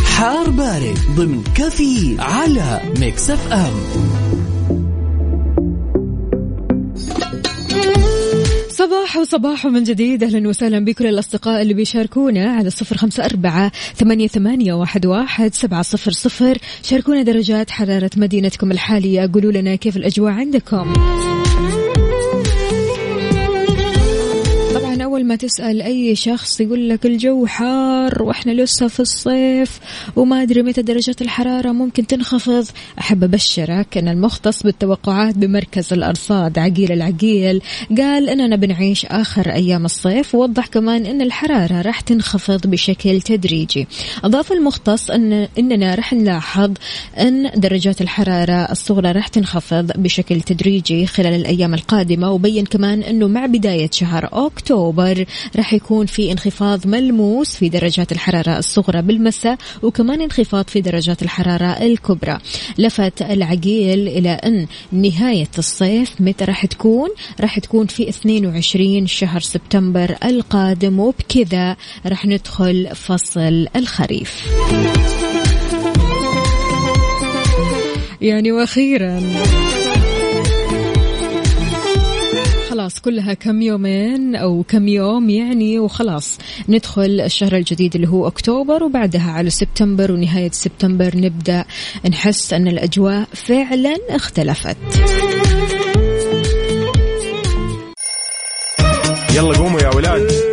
حار 0.04 0.50
بارد. 0.50 0.98
ضمن 1.16 1.42
كافيين 1.56 2.20
على 2.20 2.80
Mix 3.00 3.30
FM. 3.30 4.41
صباح 9.12 9.20
وصباح 9.20 9.66
من 9.66 9.82
جديد. 9.82 10.24
أهلا 10.24 10.48
وسهلا 10.48 10.84
بكل 10.84 11.06
الأصدقاء 11.06 11.62
اللي 11.62 11.74
بيشاركونا 11.74 12.52
على 12.52 12.70
صفر 12.70 12.96
خمسة 12.96 13.24
أربعة 13.24 13.72
ثمانية, 13.94 14.26
ثمانية 14.26 14.72
واحد, 14.72 15.06
واحد 15.06 15.54
سبعة 15.54 15.82
صفر 15.82 16.10
صفر. 16.10 16.58
شاركونا 16.82 17.22
درجات 17.22 17.70
حرارة 17.70 18.10
مدينتكم 18.16 18.72
الحالية. 18.72 19.30
قولوا 19.34 19.52
لنا 19.52 19.74
كيف 19.74 19.96
الأجواء 19.96 20.32
عندكم. 20.32 20.92
أول 25.22 25.28
ما 25.28 25.36
تسأل 25.36 25.82
أي 25.82 26.16
شخص 26.16 26.60
يقول 26.60 26.88
لك 26.88 27.06
الجو 27.06 27.46
حار 27.46 28.22
وإحنا 28.22 28.52
لسه 28.52 28.88
في 28.88 29.00
الصيف 29.00 29.80
وما 30.16 30.42
أدري 30.42 30.62
متى 30.62 30.82
درجة 30.82 31.16
الحرارة 31.20 31.72
ممكن 31.72 32.06
تنخفض. 32.06 32.66
أحب 32.98 33.24
أبشرك 33.24 33.98
أن 33.98 34.08
المختص 34.08 34.62
بالتوقعات 34.62 35.38
بمركز 35.38 35.92
الأرصاد 35.92 36.58
عقيل 36.58 36.92
العقيل 36.92 37.62
قال 37.98 38.28
أننا 38.28 38.56
بنعيش 38.56 39.06
آخر 39.06 39.52
أيام 39.52 39.84
الصيف 39.84 40.34
ووضح 40.34 40.66
كمان 40.66 41.06
أن 41.06 41.22
الحرارة 41.22 41.82
راح 41.82 42.00
تنخفض 42.00 42.66
بشكل 42.66 43.20
تدريجي. 43.20 43.86
أضاف 44.24 44.52
المختص 44.52 45.10
أن 45.10 45.48
أننا 45.58 45.94
راح 45.94 46.12
نلاحظ 46.12 46.72
أن 47.18 47.50
درجات 47.56 48.00
الحرارة 48.00 48.72
الصغرى 48.72 49.12
راح 49.12 49.28
تنخفض 49.28 49.92
بشكل 49.96 50.40
تدريجي 50.40 51.06
خلال 51.06 51.34
الأيام 51.34 51.74
القادمة 51.74 52.30
وبين 52.30 52.64
كمان 52.64 53.02
أنه 53.02 53.28
مع 53.28 53.46
بداية 53.46 53.90
شهر 53.92 54.28
أكتوبر 54.32 55.11
أكبر 55.12 55.26
راح 55.56 55.72
يكون 55.72 56.06
في 56.06 56.32
انخفاض 56.32 56.86
ملموس 56.86 57.56
في 57.56 57.68
درجات 57.68 58.12
الحرارة 58.12 58.58
الصغرى 58.58 59.02
بالمساء 59.02 59.58
وكمان 59.82 60.20
انخفاض 60.20 60.68
في 60.68 60.80
درجات 60.80 61.22
الحرارة 61.22 61.66
الكبرى. 61.66 62.38
لفت 62.78 63.22
العقيل 63.22 64.08
إلى 64.08 64.30
أن 64.30 64.66
نهاية 64.92 65.50
الصيف 65.58 66.20
متى 66.20 66.44
راح 66.44 66.66
تكون؟ 66.66 67.08
راح 67.40 67.58
تكون 67.58 67.86
في 67.86 68.08
22 68.08 69.06
شهر 69.06 69.40
سبتمبر 69.40 70.16
القادم 70.24 71.00
وبكذا 71.00 71.76
راح 72.06 72.26
ندخل 72.26 72.88
فصل 72.94 73.66
الخريف. 73.76 74.46
يعني 78.20 78.52
وأخيرا 78.52 79.20
خلاص 82.82 83.00
كلها 83.00 83.34
كم 83.34 83.62
يومين 83.62 84.36
أو 84.36 84.64
كم 84.68 84.88
يوم 84.88 85.30
يعني 85.30 85.78
وخلاص 85.78 86.38
ندخل 86.68 87.20
الشهر 87.20 87.56
الجديد 87.56 87.94
اللي 87.94 88.08
هو 88.08 88.26
أكتوبر 88.26 88.84
وبعدها 88.84 89.30
على 89.30 89.50
سبتمبر 89.50 90.12
ونهاية 90.12 90.50
سبتمبر 90.50 91.10
نبدأ 91.16 91.64
نحس 92.10 92.52
أن 92.52 92.68
الأجواء 92.68 93.28
فعلا 93.32 93.96
اختلفت. 94.10 94.76
يلا 99.36 99.58
قوموا 99.58 99.80
يا 99.80 99.96
ولاد. 99.96 100.51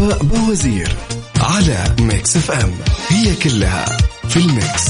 وفاء 0.00 0.22
بوزير 0.22 0.96
على 1.40 1.94
Mix 2.00 2.36
FM. 2.36 2.70
هي 3.08 3.34
كلها 3.34 3.84
في 4.28 4.36
ال 4.36 4.46
Mix. 4.46 4.88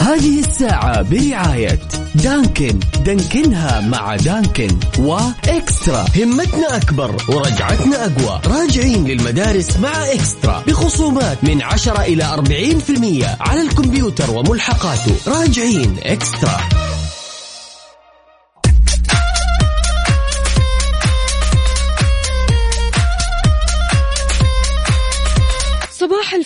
هذه 0.00 0.40
الساعة 0.40 1.02
برعاية 1.02 1.78
دانكن. 2.14 2.78
دانكنها 3.04 3.80
مع 3.80 4.16
دانكن 4.16 4.78
وإكسترا. 4.98 6.04
همتنا 6.16 6.76
أكبر 6.76 7.16
ورجعتنا 7.28 8.04
أقوى. 8.04 8.40
راجعين 8.46 9.04
للمدارس 9.04 9.76
مع 9.76 10.12
إكسترا. 10.12 10.62
بخصومات 10.66 11.44
من 11.44 11.62
10 11.62 12.02
إلى 12.02 12.24
40% 12.24 13.36
على 13.40 13.62
الكمبيوتر 13.62 14.30
وملحقاته. 14.30 15.14
راجعين 15.26 15.96
إكسترا. 16.02 16.60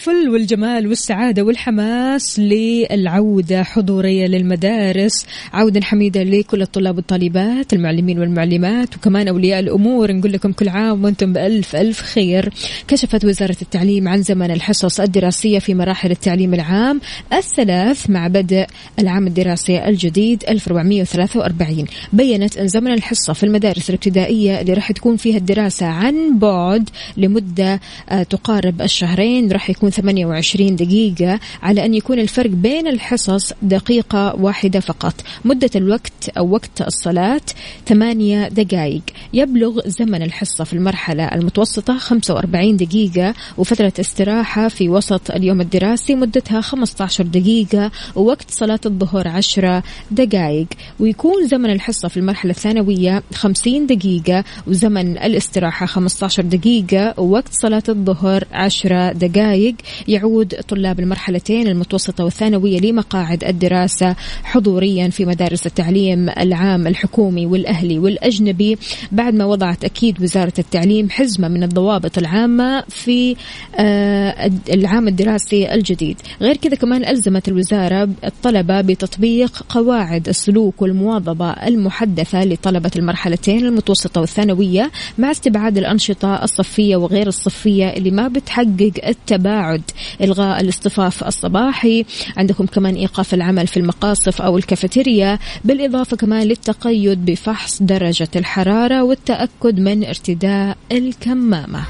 الفل 0.05 0.29
والجمال 0.29 0.87
والسعادة 0.87 1.43
والحماس 1.43 2.39
للعودة 2.39 3.63
حضورية 3.63 4.27
للمدارس. 4.27 5.27
عودة 5.53 5.81
حميدة 5.81 6.23
لكل 6.23 6.63
الطلاب 6.63 6.97
والطالبات 6.97 7.73
المعلمين 7.73 8.19
والمعلمات 8.19 8.97
وكمان 8.97 9.29
أولياء 9.29 9.61
الأمور. 9.61 10.13
نقول 10.13 10.33
لكم 10.33 10.53
كل 10.53 10.69
عام 10.69 11.05
وأنتم 11.05 11.33
بألف 11.33 11.77
ألف 11.77 12.01
خير. 12.01 12.53
كشفت 12.89 13.25
وزارة 13.25 13.57
التعليم 13.63 14.09
عن 14.09 14.23
زمن 14.23 14.51
الحصص 14.51 15.01
الدراسية 15.01 15.59
في 15.59 15.75
مراحل 15.75 16.11
التعليم 16.11 16.55
العام 16.55 17.01
الثلاث 17.33 18.11
مع 18.11 18.29
بدء 18.29 18.67
العام 18.99 19.27
الدراسي 19.27 19.89
الجديد 19.89 20.45
1443 20.49 21.85
بينت 22.13 22.57
أن 22.57 22.69
زمن 22.69 22.93
الحصة 22.93 23.33
في 23.33 23.45
المدارس 23.45 23.91
الابتدائية 23.91 24.61
اللي 24.61 24.73
راح 24.73 24.93
تكون 24.93 25.17
فيها 25.17 25.37
الدراسة 25.37 25.87
عن 25.87 26.39
بعد 26.39 26.91
لمدة 27.17 27.81
آه، 28.09 28.23
تقارب 28.23 28.83
الشهرين 28.83 29.53
راح 29.53 29.71
يكون 29.71 29.94
28 29.95 30.77
دقيقة 30.77 31.41
على 31.63 31.85
أن 31.85 31.95
يكون 31.95 32.19
الفرق 32.19 32.51
بين 32.51 32.87
الحصص 32.89 33.53
دقيقة 33.63 34.35
واحدة 34.41 34.81
فقط. 34.81 35.15
مدة 35.45 35.71
الوقت 35.77 36.29
أو 36.39 36.51
وقت 36.51 36.83
الصلاة 36.83 37.41
8 37.87 38.49
دقائق. 38.49 39.03
يبلغ 39.33 39.89
زمن 39.89 40.23
الحصة 40.23 40.65
في 40.65 40.73
المرحلة 40.73 41.25
المتوسطة 41.25 41.99
45 41.99 42.77
دقيقة 42.77 43.35
وفترة 43.59 43.93
استراحة 44.01 44.69
في 44.69 44.89
وسط 44.89 45.31
اليوم 45.31 45.61
الدراسي 45.61 46.15
مدتها 46.15 46.61
15 46.61 47.25
دقيقة 47.25 47.91
ووقت 48.17 48.51
صلاة 48.51 48.81
الظهر 48.87 49.29
10 49.29 49.83
دقائق. 50.11 50.67
ويكون 51.01 51.47
زمن 51.47 51.71
الحصة 51.71 52.09
في 52.09 52.17
المرحلة 52.17 52.51
الثانوية 52.51 53.23
50 53.35 53.87
دقيقة 53.87 54.45
وزمن 54.67 55.19
الاستراحة 55.19 55.87
15 55.87 56.43
دقيقة 56.43 57.15
ووقت 57.19 57.53
صلاة 57.53 57.83
الظهر 57.89 58.45
10 58.53 59.13
دقائق. 59.13 59.75
يعود 60.09 60.55
طلاب 60.69 61.01
المرحلتين 61.01 61.69
المتوسطة 61.69 62.25
والثانوية 62.25 62.81
لمقاعد 62.81 63.45
الدراسة 63.45 64.17
حضوريا 64.43 65.09
في 65.09 65.25
مدارس 65.25 65.67
التعليم 65.67 66.29
العام 66.29 66.87
الحكومي 66.87 67.47
والأهلي 67.47 67.99
والأجنبي. 67.99 68.79
بعد 69.13 69.35
ما 69.35 69.45
وضعت 69.45 69.85
أكيد 69.85 70.23
وزارة 70.23 70.53
التعليم 70.59 71.11
حزمة 71.11 71.49
من 71.49 71.63
الضوابط 71.63 72.19
العامة 72.19 72.85
في 72.89 73.37
آه، 73.77 74.51
العام 74.71 75.09
الدراسي 75.09 75.75
الجديد. 75.75 76.17
غير 76.41 76.57
كذا 76.57 76.77
كمان 76.77 77.05
ألزمت 77.05 77.49
الوزارة 77.49 78.09
الطلبة 78.25 78.81
بتطبيق 78.81 79.63
قواعد 79.69 80.29
السلوك 80.29 80.83
والمواظبة 80.83 81.51
المحدثة 81.51 82.45
لطلبة 82.45 82.91
المرحلتين 82.97 83.67
المتوسطة 83.67 84.21
والثانوية 84.21 84.91
مع 85.19 85.31
استبعاد 85.31 85.79
الأنشطة 85.79 86.45
الصفية 86.45 86.97
وغير 86.97 87.27
الصفية 87.27 87.89
اللي 87.89 88.11
ما 88.11 88.29
بتحقق 88.29 88.93
التباعد 89.07 89.74
إلغاء 90.21 90.61
الاصطفاف 90.61 91.25
الصباحي. 91.25 92.05
عندكم 92.37 92.67
كمان 92.67 92.95
إيقاف 92.95 93.35
العمل 93.35 93.67
في 93.67 93.77
المقاصف 93.77 94.43
أو 94.43 94.59
الكافيتيريا 94.59 95.39
بالإضافة 95.65 96.17
كمان 96.17 96.43
للتقيد 96.43 97.25
بفحص 97.25 97.83
درجة 97.83 98.29
الحرارة 98.37 99.03
والتأكد 99.03 99.81
من 99.81 100.05
ارتداء 100.05 100.77
الكمامة. 100.93 101.85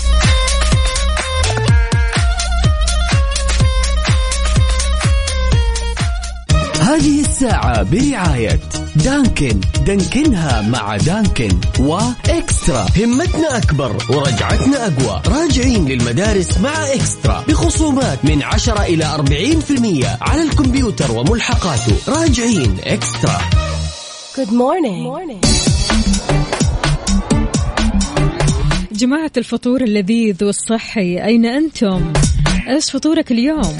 هذه 6.81 7.21
الساعة 7.21 7.83
برعاية 7.83 8.61
دانكن 8.97 9.61
دانكنها 9.87 10.63
مع 10.63 10.97
دانكن. 10.97 11.49
وإكسترا. 11.81 12.87
همتنا 12.97 13.57
أكبر 13.57 13.97
ورجعتنا 14.11 14.87
أقوى. 14.87 15.23
راجعين 15.27 15.89
للمدارس 15.89 16.59
مع 16.59 16.93
إكسترا. 16.93 17.45
بخصومات 17.49 18.25
من 18.25 18.43
10 18.43 18.83
إلى 18.83 19.05
40% 19.05 20.19
على 20.21 20.43
الكمبيوتر 20.43 21.13
وملحقاته. 21.13 21.97
راجعين 22.09 22.77
إكسترا. 22.85 23.41
جماعة 28.93 29.33
الفطور 29.37 29.83
اللذيذ 29.83 30.45
والصحي 30.45 31.25
أين 31.25 31.47
أنتم؟ 31.47 32.13
إيش 32.69 32.91
فطورك 32.91 33.33
اليوم؟ 33.33 33.77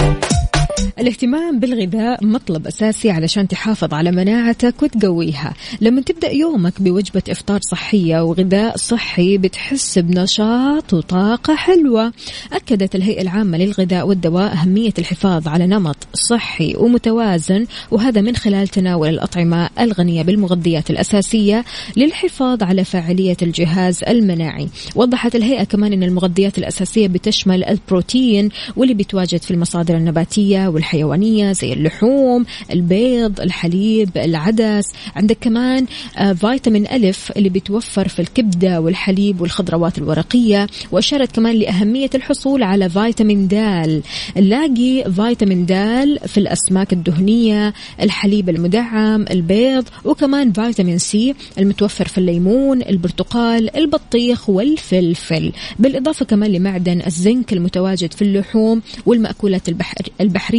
الاهتمام 0.99 1.61
بالغذاء 1.61 2.25
مطلب 2.27 2.67
أساسي 2.67 3.11
علشان 3.11 3.49
تحافظ 3.49 3.95
على 3.95 4.11
مناعتك 4.11 4.83
وتقويها. 4.83 5.55
لما 5.81 6.01
تبدأ 6.01 6.31
يومك 6.31 6.83
بوجبة 6.83 7.23
إفطار 7.29 7.61
صحية 7.71 8.25
وغذاء 8.25 8.77
صحي 8.77 9.39
بتحس 9.39 9.99
بنشاط 9.99 10.93
وطاقة 10.93 11.55
حلوة. 11.55 12.13
أكدت 12.53 12.95
الهيئة 12.95 13.23
العامة 13.23 13.59
للغذاء 13.59 14.09
والدواء 14.09 14.53
أهمية 14.53 14.93
الحفاظ 14.99 15.49
على 15.49 15.67
نمط 15.67 15.97
صحي 16.15 16.75
ومتوازن 16.77 17.67
وهذا 17.91 18.21
من 18.21 18.37
خلال 18.37 18.69
تناول 18.69 19.09
الأطعمة 19.09 19.71
الغنية 19.81 20.23
بالمغذيات 20.23 20.91
الأساسية 20.91 21.65
للحفاظ 21.97 22.63
على 22.63 22.85
فاعلية 22.85 23.37
الجهاز 23.43 24.05
المناعي. 24.09 24.69
وضحت 24.95 25.35
الهيئة 25.35 25.65
كمان 25.65 25.93
أن 25.93 26.03
المغذيات 26.03 26.59
الأساسية 26.59 27.09
بتشمل 27.09 27.65
البروتين 27.65 28.49
واللي 28.77 28.95
بيتواجد 28.95 29.43
في 29.43 29.51
المصادر 29.51 29.97
النباتية 29.97 30.64
والحيوانية 30.69 31.53
زي 31.53 31.73
اللحوم 31.73 32.45
البيض 32.73 33.41
الحليب 33.41 34.11
العدس. 34.17 34.85
عندك 35.17 35.39
كمان 35.41 35.87
آه، 36.17 36.33
فيتامين 36.33 36.87
ألف 36.87 37.33
اللي 37.37 37.49
بيتوفر 37.49 38.09
في 38.09 38.23
الكبدة 38.23 38.81
والحليب 38.81 39.41
والخضروات 39.41 39.99
الورقية. 39.99 40.67
وأشارت 40.93 41.37
كمان 41.37 41.57
لأهمية 41.57 42.11
الحصول 42.15 42.63
على 42.63 42.89
فيتامين 42.89 43.49
دال 43.49 44.03
نلاقي 44.37 45.13
فيتامين 45.13 45.67
دال 45.67 46.19
في 46.27 46.39
الأسماك 46.39 46.93
الدهنية 46.93 47.75
الحليب 48.01 48.49
المدعم 48.49 49.25
البيض 49.31 49.85
وكمان 50.05 50.53
فيتامين 50.53 50.99
سي 50.99 51.35
المتوفر 51.59 52.09
في 52.09 52.19
الليمون 52.19 52.83
البرتقال 52.83 53.77
البطيخ 53.77 54.51
والفلفل. 54.51 55.53
بالإضافة 55.79 56.25
كمان 56.25 56.51
لمعدن 56.53 57.03
الزنك 57.07 57.53
المتواجد 57.53 58.13
في 58.13 58.23
اللحوم 58.23 58.83
والمأكولات 59.07 59.69
البحر 59.69 59.97
البحرية. 60.21 60.54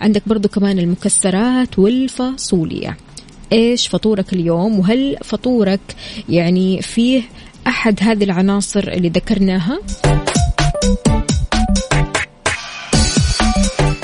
عندك 0.00 0.22
برضو 0.26 0.48
كمان 0.48 0.78
المكسرات 0.78 1.78
والفاصوليا. 1.78 2.96
إيش 3.52 3.88
فطورك 3.88 4.32
اليوم؟ 4.32 4.78
وهل 4.78 5.16
فطورك 5.24 5.80
يعني 6.28 6.82
فيه 6.82 7.22
أحد 7.66 7.98
هذه 8.02 8.24
العناصر 8.24 8.88
اللي 8.88 9.08
ذكرناها؟ 9.08 9.78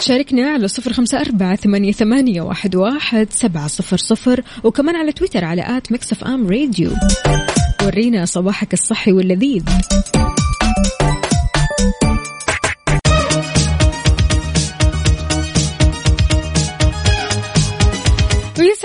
شاركنا 0.01 0.51
على 0.51 0.69
صفر 0.69 0.93
خمسة 0.93 1.21
أربعة 1.21 1.57
ثمانية, 1.57 1.93
ثمانية 1.93 2.43
واحد, 2.43 2.77
واحد 2.77 3.29
سبعة 3.31 3.67
صفر 3.67 3.97
صفر. 3.97 4.43
وكمان 4.65 4.97
على 4.97 5.13
تويتر 5.13 5.45
على 5.45 5.77
at 5.77 5.93
Mix 5.93 6.13
FM 6.13 6.49
Radio. 6.49 6.91
ورينا 7.83 8.25
صباحك 8.25 8.73
الصحي 8.73 9.13
واللذيذ. 9.13 9.63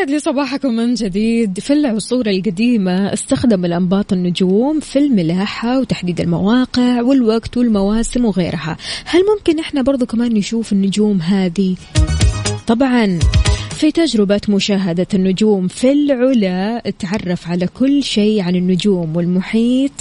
ويسعد 0.06 0.14
لي 0.14 0.20
صباحكم 0.20 0.74
من 0.74 0.94
جديد. 0.94 1.60
في 1.60 1.74
العصور 1.74 2.28
القديمة 2.28 3.14
استخدم 3.14 3.66
الأنباط 3.66 4.14
النجوم 4.14 4.80
في 4.80 5.00
الملاحة 5.00 5.80
وتحديد 5.80 6.22
المواقع 6.22 7.02
والوقت 7.02 7.58
والمواسم 7.58 8.26
وغيرها. 8.26 8.78
هل 9.06 9.22
ممكن 9.36 9.60
إحنا 9.60 9.82
برضو 9.82 10.06
كمان 10.06 10.34
نشوف 10.34 10.74
النجوم 10.74 11.22
هذه؟ 11.22 11.76
طبعا. 12.68 13.20
في 13.76 13.92
تجربة 13.92 14.42
مشاهدة 14.50 15.08
النجوم 15.14 15.68
في 15.68 15.92
العلا 15.92 16.80
تعرف 17.00 17.48
على 17.48 17.68
كل 17.68 18.04
شيء 18.04 18.42
عن 18.42 18.56
النجوم 18.56 19.16
والمحيط 19.16 19.92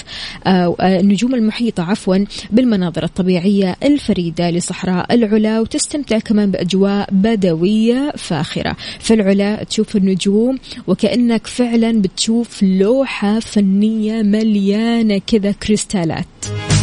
أو 0.47 0.75
آه، 0.75 1.01
النجوم 1.01 1.35
المحيطة 1.35 1.83
عفوا 1.83 2.17
بالمناظر 2.51 3.05
الطبيعية 3.05 3.77
الفريدة 3.83 4.51
لصحراء 4.51 5.15
العلا 5.15 5.61
وتستمتع 5.61 6.19
كمان 6.19 6.51
بأجواء 6.51 7.09
بدوية 7.13 8.13
فاخرة. 8.17 8.77
في 9.01 9.15
العلا 9.15 9.65
تشوف 9.65 9.97
النجوم 9.97 10.59
وكأنك 10.87 11.47
فعلا 11.47 12.03
بتشوف 12.03 12.63
لوحة 12.63 13.41
فنية 13.41 14.23
مليانة 14.23 15.21
كذا 15.27 15.53
كريستالات. 15.53 16.74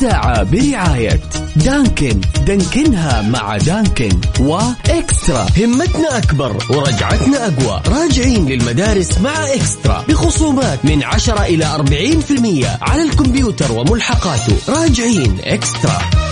الساعة 0.00 0.42
برعاية 0.42 1.20
دانكن. 1.56 2.20
دانكنها 2.46 3.22
مع 3.22 3.56
دانكن 3.56 4.20
وإكسترا. 4.40 5.46
همتنا 5.58 6.18
أكبر 6.18 6.56
ورجعتنا 6.70 7.46
أقوى. 7.46 7.82
راجعين 7.86 8.46
للمدارس 8.46 9.18
مع 9.18 9.44
إكسترا. 9.54 10.04
بخصومات 10.08 10.84
من 10.84 11.02
10 11.04 11.42
إلى 11.42 11.64
40% 11.64 12.78
على 12.82 13.02
الكمبيوتر 13.02 13.72
وملحقاته. 13.72 14.56
راجعين 14.68 15.38
إكسترا. 15.44 16.29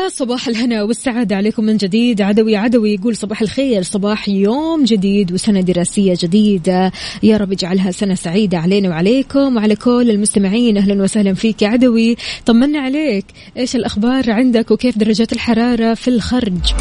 ويا 0.00 0.08
صباح 0.08 0.48
الهنا 0.48 0.82
والسعادة 0.82 1.36
عليكم 1.36 1.64
من 1.64 1.76
جديد. 1.76 2.22
عدوي 2.22 2.56
عدوي 2.56 2.94
يقول 2.94 3.16
صباح 3.16 3.42
الخير. 3.42 3.82
صباح 3.82 4.28
يوم 4.28 4.84
جديد 4.84 5.32
وسنة 5.32 5.60
دراسية 5.60 6.14
جديدة. 6.20 6.92
يا 7.22 7.36
رب 7.36 7.52
اجعلها 7.52 7.90
سنة 7.90 8.14
سعيدة 8.14 8.58
علينا 8.58 8.88
وعليكم 8.88 9.56
وعلى 9.56 9.76
كل 9.76 10.10
المستمعين. 10.10 10.76
أهلا 10.76 11.02
وسهلا 11.02 11.34
فيك 11.34 11.62
يا 11.62 11.68
عدوي. 11.68 12.16
طمنا 12.46 12.78
عليك. 12.78 13.24
إيش 13.56 13.76
الأخبار 13.76 14.30
عندك 14.30 14.70
وكيف 14.70 14.98
درجات 14.98 15.32
الحرارة 15.32 15.94
في 15.94 16.08
الخرج؟ 16.08 16.74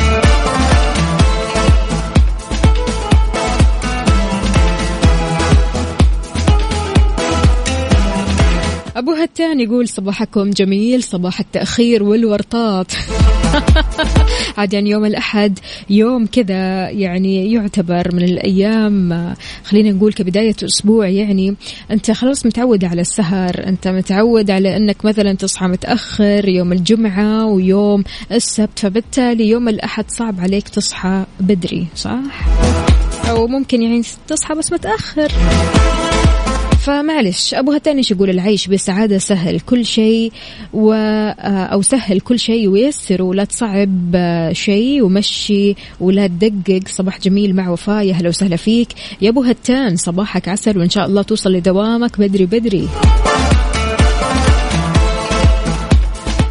أبو 8.99 9.13
هتان 9.13 9.59
يقول 9.59 9.87
صباحكم 9.87 10.49
جميل 10.49 11.03
صباح 11.03 11.39
التأخير 11.39 12.03
والورطات. 12.03 12.91
عاد 14.57 14.73
يعني 14.73 14.89
يوم 14.89 15.05
الأحد 15.05 15.59
يوم 15.89 16.25
كذا 16.25 16.89
يعني 16.89 17.53
يعتبر 17.53 18.15
من 18.15 18.23
الأيام 18.23 19.33
خلينا 19.63 19.91
نقول 19.91 20.13
كبداية 20.13 20.55
أسبوع 20.63 21.07
يعني. 21.07 21.55
أنت 21.91 22.11
خلاص 22.11 22.45
متعود 22.45 22.85
على 22.85 23.01
السهر 23.01 23.67
أنت 23.67 23.87
متعود 23.87 24.51
على 24.51 24.77
أنك 24.77 25.05
مثلا 25.05 25.33
تصحى 25.33 25.67
متأخر 25.67 26.49
يوم 26.49 26.71
الجمعة 26.71 27.45
ويوم 27.45 28.03
السبت 28.31 28.79
فبالتالي 28.79 29.49
يوم 29.49 29.69
الأحد 29.69 30.05
صعب 30.07 30.39
عليك 30.39 30.69
تصحى 30.69 31.25
بدري 31.39 31.87
صح؟ 31.95 32.19
أو 33.29 33.47
ممكن 33.47 33.81
يعني 33.81 34.01
تصحى 34.27 34.55
بس 34.55 34.73
متأخر. 34.73 35.31
فمعلش 36.79 37.53
ابو 37.53 37.71
هتانش 37.71 38.11
يقول؟ 38.11 38.29
العيش 38.29 38.67
بسعادة 38.67 39.17
سهل 39.17 39.59
كل 39.59 39.85
شيء 39.85 40.31
و 40.73 40.93
أو 41.43 41.81
سهل 41.81 42.19
كل 42.19 42.39
شيء 42.39 42.67
ويسر 42.67 43.21
ولا 43.21 43.43
تصعب 43.43 44.11
آه، 44.15 44.53
شيء 44.53 45.03
ومشي 45.03 45.75
ولا 45.99 46.27
تدقق. 46.27 46.87
صباح 46.87 47.19
جميل 47.19 47.55
مع 47.55 47.69
وفاء 47.69 48.05
يا 48.05 48.13
هلا 48.13 48.29
وسهلا 48.29 48.55
فيك. 48.55 48.87
يا 49.21 49.29
ابو 49.29 49.43
هتان 49.43 49.95
صباحك 49.95 50.47
عسل 50.47 50.77
وإن 50.77 50.89
شاء 50.89 51.05
الله 51.05 51.21
توصل 51.21 51.51
لدوامك 51.51 52.19
بدري 52.19 52.45
بدري. 52.45 52.87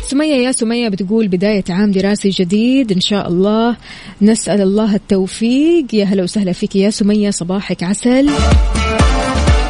سمية 0.09 0.35
يا 0.35 0.53
سمية 0.53 0.88
بتقول 0.88 1.29
بداية 1.29 1.64
عام 1.71 1.93
دراسي 1.93 2.29
جديد 2.29 2.93
إن 2.93 3.01
شاء 3.01 3.29
الله. 3.29 3.77
نسأل 4.23 4.61
الله 4.61 4.95
التوفيق. 4.95 5.95
يا 5.95 6.05
هلا 6.05 6.23
وسهلا 6.23 6.53
فيك 6.53 6.77
يا 6.77 6.91
سمية 6.91 7.31
صباحك 7.31 7.83
عسل. 7.83 8.31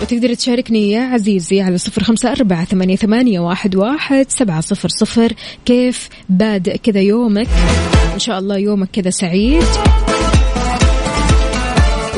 وتقدر 0.03 0.35
تشاركني 0.35 0.91
يا 0.91 1.01
عزيزي 1.01 1.61
على 1.61 1.79
صفر 1.79 2.03
خمسة 2.03 2.33
أربعة 2.33 2.65
ثمانية, 2.65 2.97
ثمانية 2.97 3.41
واحد, 3.41 3.77
واحد 3.77 4.27
سبعة 4.29 4.61
صفر 4.61 4.89
صفر. 4.89 5.33
كيف 5.65 6.09
بادئ 6.29 6.79
كذا 6.79 7.01
يومك؟ 7.01 7.49
إن 8.15 8.19
شاء 8.19 8.39
الله 8.39 8.59
يومك 8.59 8.89
كذا 8.93 9.11
سعيد. 9.11 9.65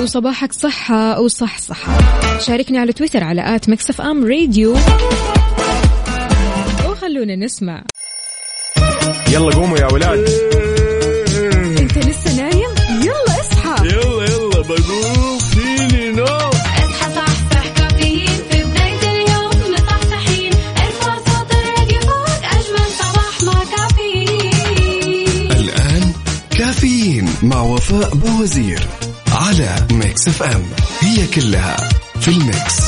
وصباحك 0.03 0.53
صحة 0.53 1.21
وصح 1.21 1.59
صحة. 1.59 1.99
شاركني 2.39 2.79
على 2.79 2.93
تويتر 2.93 3.25
على 3.25 3.57
at 3.57 3.69
Mix 3.69 4.01
FM 4.01 4.25
Radio. 4.25 4.77
وخلونا 6.89 7.37
نسمع. 7.37 7.85
يلا 9.33 9.55
قوموا 9.55 9.79
يا 9.79 9.93
ولاد. 9.93 10.29
انت 11.81 11.99
لسه 11.99 12.37
نايم؟ 12.37 12.71
يلا 13.03 13.41
اصحى. 13.41 13.87
يلا 13.87 14.25
يلا 14.25 14.61
بقوم 14.61 15.39
فيني 15.39 16.11
نوم. 16.11 16.40
وفاء 27.93 28.15
بوزير 28.15 28.81
على 29.33 29.87
Mix 29.93 30.29
FM 30.29 30.63
هي 31.01 31.27
كلها 31.27 31.77
في 32.21 32.29
ال 32.29 32.39
Mix. 32.39 32.81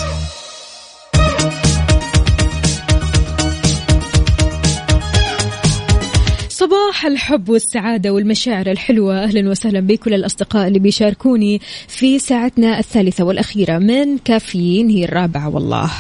صباح 6.49 7.07
الحب 7.07 7.49
والسعادة 7.49 8.11
والمشاعر 8.11 8.67
الحلوة. 8.71 9.25
أهلا 9.25 9.51
وسهلا 9.51 9.81
بكل 9.81 10.15
الأصدقاء 10.15 10.69
اللي 10.69 10.79
بيشاركوني 10.79 11.61
في 11.88 12.19
ساعتنا 12.19 12.79
الثالثة 12.79 13.25
والأخيرة 13.25 13.79
من 13.79 14.19
كافيين 14.19 14.88
هي 14.88 15.05
الرابعة 15.05 15.49
والله. 15.49 15.91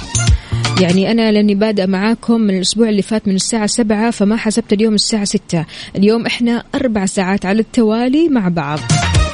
يعني 0.80 1.10
أنا 1.10 1.32
لأني 1.32 1.54
بادئة 1.54 1.86
معاكم 1.86 2.40
من 2.40 2.56
الأسبوع 2.56 2.88
اللي 2.88 3.02
فات 3.02 3.28
من 3.28 3.34
الساعة 3.34 3.66
سبعة 3.66 4.10
فما 4.10 4.36
حسبت 4.36 4.72
اليوم 4.72 4.94
الساعة 4.94 5.24
ستة. 5.24 5.66
اليوم 5.96 6.26
إحنا 6.26 6.64
أربع 6.74 7.06
ساعات 7.06 7.46
على 7.46 7.60
التوالي 7.60 8.28
مع 8.28 8.48
بعض. 8.48 8.78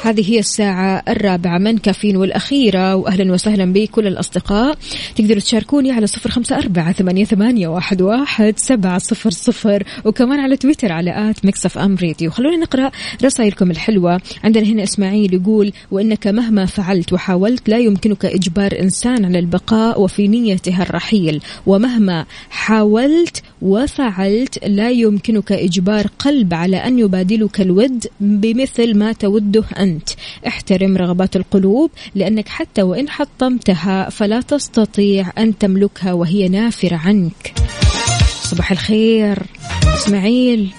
هذه 0.03 0.31
هي 0.31 0.39
الساعة 0.39 1.03
الرابعة. 1.07 1.57
من 1.57 1.77
كافيين 1.77 2.17
والأخيرة 2.17 2.95
وأهلا 2.95 3.33
وسهلا 3.33 3.73
بكل 3.73 4.07
الأصدقاء. 4.07 4.77
تقدروا 5.15 5.39
تشاركوني 5.39 5.91
على 5.91 6.07
صفر 6.07 6.29
خمسة 6.31 6.57
أربعة 6.57 6.91
ثمانية, 6.91 7.25
ثمانية 7.25 7.67
واحد, 7.67 8.01
واحد 8.01 8.53
سبعة 8.57 8.97
صفر 8.97 9.29
صفر 9.29 9.83
وكمان 10.05 10.39
على 10.39 10.57
تويتر 10.57 10.91
على 10.91 11.29
at 11.29 11.45
Mix 11.45 11.65
FM 11.65 11.97
Radio. 12.01 12.31
خلونا 12.31 12.57
نقرأ 12.57 12.91
رسائلكم 13.23 13.71
الحلوة. 13.71 14.21
عندنا 14.43 14.65
هنا 14.65 14.83
إسماعيل 14.83 15.33
يقول 15.33 15.71
وإنك 15.91 16.27
مهما 16.27 16.65
فعلت 16.65 17.13
وحاولت 17.13 17.69
لا 17.69 17.77
يمكنك 17.77 18.25
إجبار 18.25 18.79
إنسان 18.79 19.25
على 19.25 19.39
البقاء 19.39 20.01
وفي 20.01 20.27
نيته 20.27 20.81
الرحيل. 20.81 21.41
ومهما 21.65 22.25
حاولت 22.49 23.43
وفعلت 23.61 24.67
لا 24.67 24.89
يمكنك 24.89 25.51
إجبار 25.51 26.07
قلب 26.19 26.53
على 26.53 26.77
أن 26.77 26.99
يبادلك 26.99 27.61
الود 27.61 28.05
بمثل 28.19 28.97
ما 28.97 29.11
توده 29.11 29.63
أنت. 29.89 30.09
احترم 30.47 30.97
رغبات 30.97 31.35
القلوب 31.35 31.91
لأنك 32.15 32.47
حتى 32.47 32.81
وإن 32.81 33.09
حطمتها 33.09 34.09
فلا 34.09 34.41
تستطيع 34.41 35.31
أن 35.37 35.57
تملكها 35.57 36.13
وهي 36.13 36.47
نافرة 36.47 36.95
عنك. 36.95 37.53
صباح 38.43 38.71
الخير 38.71 39.43
إسماعيل 39.95 40.69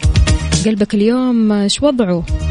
قلبك 0.67 0.95
اليوم 0.95 1.69
شو 1.69 1.87
وضعه؟ 1.87 2.50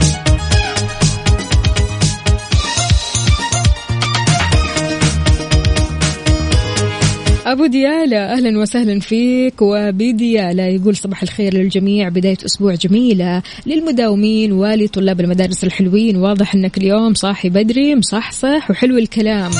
أبو 7.51 7.65
ديالة 7.65 8.17
أهلا 8.17 8.59
وسهلا 8.59 8.99
فيك. 8.99 9.61
وبديالة 9.61 10.63
يقول 10.63 10.95
صباح 10.95 11.23
الخير 11.23 11.53
للجميع. 11.53 12.09
بداية 12.09 12.37
أسبوع 12.45 12.75
جميلة 12.75 13.41
للمداومين 13.65 14.51
ولطلاب 14.51 15.19
المدارس 15.19 15.63
الحلوين. 15.63 16.17
واضح 16.17 16.55
أنك 16.55 16.77
اليوم 16.77 17.13
صاحي 17.13 17.49
بدري 17.49 17.95
مصحصح 17.95 18.71
وحلو 18.71 18.97
الكلام. 18.97 19.51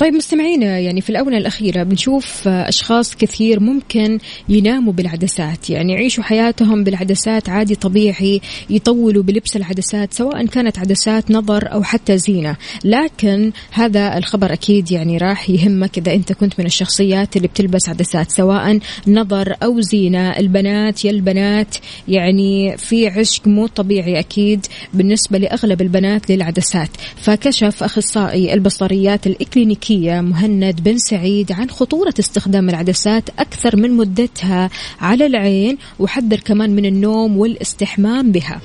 طيب 0.00 0.14
مستمعينا 0.14 0.78
يعني 0.78 1.00
في 1.00 1.10
الآونة 1.10 1.36
الأخيرة 1.36 1.82
بنشوف 1.82 2.48
آه، 2.48 2.68
أشخاص 2.68 3.16
كثير 3.16 3.60
ممكن 3.60 4.18
يناموا 4.48 4.92
بالعدسات 4.92 5.70
يعني 5.70 5.92
يعيشوا 5.92 6.24
حياتهم 6.24 6.84
بالعدسات 6.84 7.48
عادي 7.48 7.74
طبيعي 7.74 8.40
يطولوا 8.70 9.22
بلبس 9.22 9.56
العدسات 9.56 10.14
سواء 10.14 10.46
كانت 10.46 10.78
عدسات 10.78 11.30
نظر 11.30 11.72
أو 11.72 11.82
حتى 11.82 12.18
زينة. 12.18 12.56
لكن 12.84 13.52
هذا 13.70 14.18
الخبر 14.18 14.52
أكيد 14.52 14.92
يعني 14.92 15.18
راح 15.18 15.50
يهمك 15.50 15.98
إذا 15.98 16.14
أنت 16.14 16.32
كنت 16.32 16.60
من 16.60 16.66
الشخصيات 16.66 17.36
اللي 17.36 17.48
بتلبس 17.48 17.88
عدسات 17.88 18.30
سواء 18.30 18.78
نظر 19.06 19.54
أو 19.62 19.80
زينة. 19.80 20.30
البنات 20.30 21.04
يا 21.04 21.10
البنات 21.10 21.76
يعني 22.08 22.76
في 22.76 23.08
عشق 23.08 23.46
مو 23.48 23.66
طبيعي 23.66 24.18
أكيد 24.18 24.66
بالنسبة 24.94 25.38
لأغلب 25.38 25.82
البنات 25.82 26.30
للعدسات. 26.30 26.90
فكشف 27.16 27.82
أخصائي 27.82 28.54
البصريات 28.54 29.26
الإكلينيكية 29.26 29.89
مهند 29.98 30.80
بن 30.80 30.98
سعيد 30.98 31.52
عن 31.52 31.70
خطورة 31.70 32.14
استخدام 32.18 32.68
العدسات 32.68 33.30
أكثر 33.38 33.76
من 33.76 33.90
مدتها 33.90 34.70
على 35.00 35.26
العين 35.26 35.78
وحذر 35.98 36.40
كمان 36.40 36.70
من 36.70 36.86
النوم 36.86 37.38
والاستحمام 37.38 38.32
بها. 38.32 38.60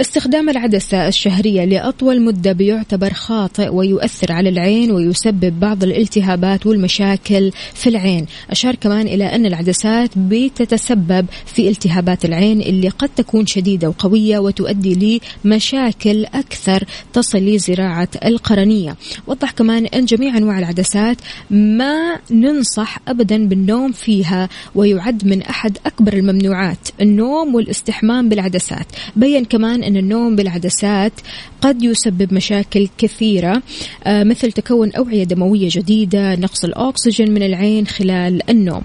استخدام 0.00 0.48
العدسة 0.48 1.08
الشهرية 1.08 1.64
لأطول 1.64 2.22
مدة 2.22 2.52
بيعتبر 2.52 3.12
خاطئ 3.12 3.68
ويؤثر 3.74 4.32
على 4.32 4.48
العين 4.48 4.90
ويسبب 4.90 5.60
بعض 5.60 5.84
الالتهابات 5.84 6.66
والمشاكل 6.66 7.52
في 7.74 7.88
العين. 7.88 8.26
أشار 8.50 8.74
كمان 8.74 9.06
إلى 9.06 9.24
أن 9.24 9.46
العدسات 9.46 10.10
بتتسبب 10.16 11.26
في 11.46 11.68
التهابات 11.68 12.24
العين 12.24 12.60
اللي 12.60 12.88
قد 12.88 13.08
تكون 13.08 13.46
شديدة 13.46 13.88
وقوية 13.88 14.38
وتؤدي 14.38 15.20
لمشاكل 15.44 16.24
أكثر 16.24 16.84
تصل 17.12 17.38
لزراعة 17.38 18.08
القرنية. 18.24 18.96
وضح 19.26 19.50
كمان 19.50 19.86
أن 19.86 20.04
جميع 20.04 20.36
أنواع 20.36 20.58
العدسات 20.58 21.16
ما 21.50 22.18
ننصح 22.30 22.98
أبدا 23.08 23.48
بالنوم 23.48 23.92
فيها 23.92 24.48
ويعد 24.74 25.26
من 25.26 25.42
أحد 25.42 25.78
أكبر 25.86 26.12
الممنوعات 26.12 26.88
النوم 27.00 27.54
والاستحمام 27.54 28.28
بالعدسات. 28.28 28.86
بين 29.16 29.44
كمان 29.44 29.87
أن 29.88 29.96
النوم 29.96 30.36
بالعدسات 30.36 31.12
قد 31.60 31.82
يسبب 31.82 32.34
مشاكل 32.34 32.88
كثيرة 32.98 33.62
آه، 34.04 34.24
مثل 34.24 34.52
تكون 34.52 34.92
أوعية 34.92 35.24
دموية 35.24 35.68
جديدة 35.72 36.34
نقص 36.34 36.64
الأكسجين 36.64 37.34
من 37.34 37.42
العين 37.42 37.86
خلال 37.86 38.50
النوم. 38.50 38.82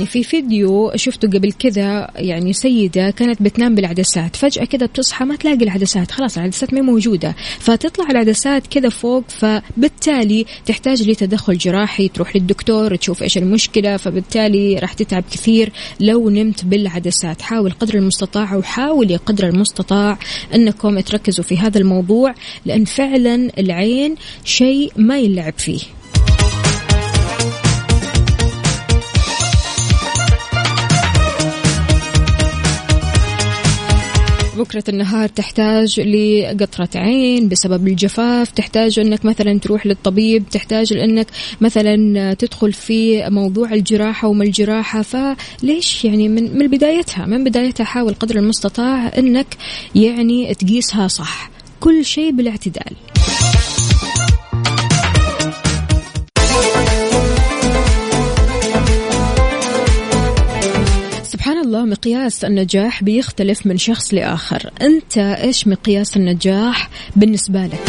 يعني 0.00 0.12
في 0.12 0.22
فيديو 0.22 0.92
شفته 0.96 1.28
قبل 1.28 1.52
كذا 1.52 2.10
يعني 2.16 2.52
سيدة 2.52 3.10
كانت 3.10 3.42
بتنام 3.42 3.74
بالعدسات. 3.74 4.36
فجأة 4.36 4.64
كذا 4.64 4.86
بتصحى 4.86 5.24
ما 5.24 5.36
تلاقي 5.36 5.64
العدسات. 5.64 6.10
خلاص 6.10 6.38
العدسات 6.38 6.74
ما 6.74 6.80
موجودة. 6.80 7.34
فتطلع 7.58 8.10
العدسات 8.10 8.66
كذا 8.66 8.88
فوق 8.88 9.24
فبالتالي 9.28 10.46
تحتاج 10.66 11.10
لتدخل 11.10 11.58
جراحي. 11.58 12.08
تروح 12.08 12.36
للدكتور 12.36 12.96
تشوف 12.96 13.22
إيش 13.22 13.38
المشكلة. 13.38 13.96
فبالتالي 13.96 14.78
راح 14.78 14.92
تتعب 14.92 15.24
كثير 15.32 15.72
لو 16.00 16.30
نمت 16.30 16.64
بالعدسات. 16.64 17.42
حاول 17.42 17.70
قدر 17.70 17.94
المستطاع 17.94 18.56
وحاولي 18.56 19.16
قدر 19.16 19.46
المستطاع 19.48 20.18
إنكم 20.54 21.00
تركزوا 21.00 21.44
في 21.44 21.58
هذا 21.58 21.78
الموضوع 21.78 22.34
لأن 22.66 22.84
فعلا 22.84 23.50
العين 23.58 24.14
شيء 24.44 24.92
ما 24.96 25.18
يلعب 25.18 25.54
فيه. 25.58 25.99
بكرة 34.60 34.84
النهار 34.88 35.28
تحتاج 35.28 36.00
لقطرة 36.00 36.88
عين 36.94 37.48
بسبب 37.48 37.88
الجفاف 37.88 38.50
تحتاج 38.50 38.98
أنك 38.98 39.24
مثلا 39.24 39.58
تروح 39.58 39.86
للطبيب 39.86 40.48
تحتاج 40.50 40.92
لأنك 40.92 41.26
مثلا 41.60 42.34
تدخل 42.34 42.72
في 42.72 43.30
موضوع 43.30 43.72
الجراحة 43.72 44.28
وما 44.28 44.44
الجراحة. 44.44 45.02
فليش 45.02 46.04
يعني 46.04 46.28
من, 46.28 46.58
من 46.58 46.66
بدايتها 46.66 47.26
من 47.26 47.44
بدايتها 47.44 47.84
حاول 47.84 48.14
قدر 48.14 48.36
المستطاع 48.36 49.12
أنك 49.18 49.56
يعني 49.94 50.54
تقيسها 50.54 51.08
صح. 51.08 51.50
كل 51.80 52.04
شيء 52.04 52.30
بالاعتدال. 52.30 53.09
الله 61.70 61.84
مقياس 61.84 62.44
النجاح 62.44 63.04
بيختلف 63.04 63.66
من 63.66 63.78
شخص 63.78 64.14
لآخر. 64.14 64.70
أنت 64.82 65.18
إيش 65.18 65.68
مقياس 65.68 66.16
النجاح 66.16 66.90
بالنسبة 67.16 67.66
لك؟ 67.66 67.80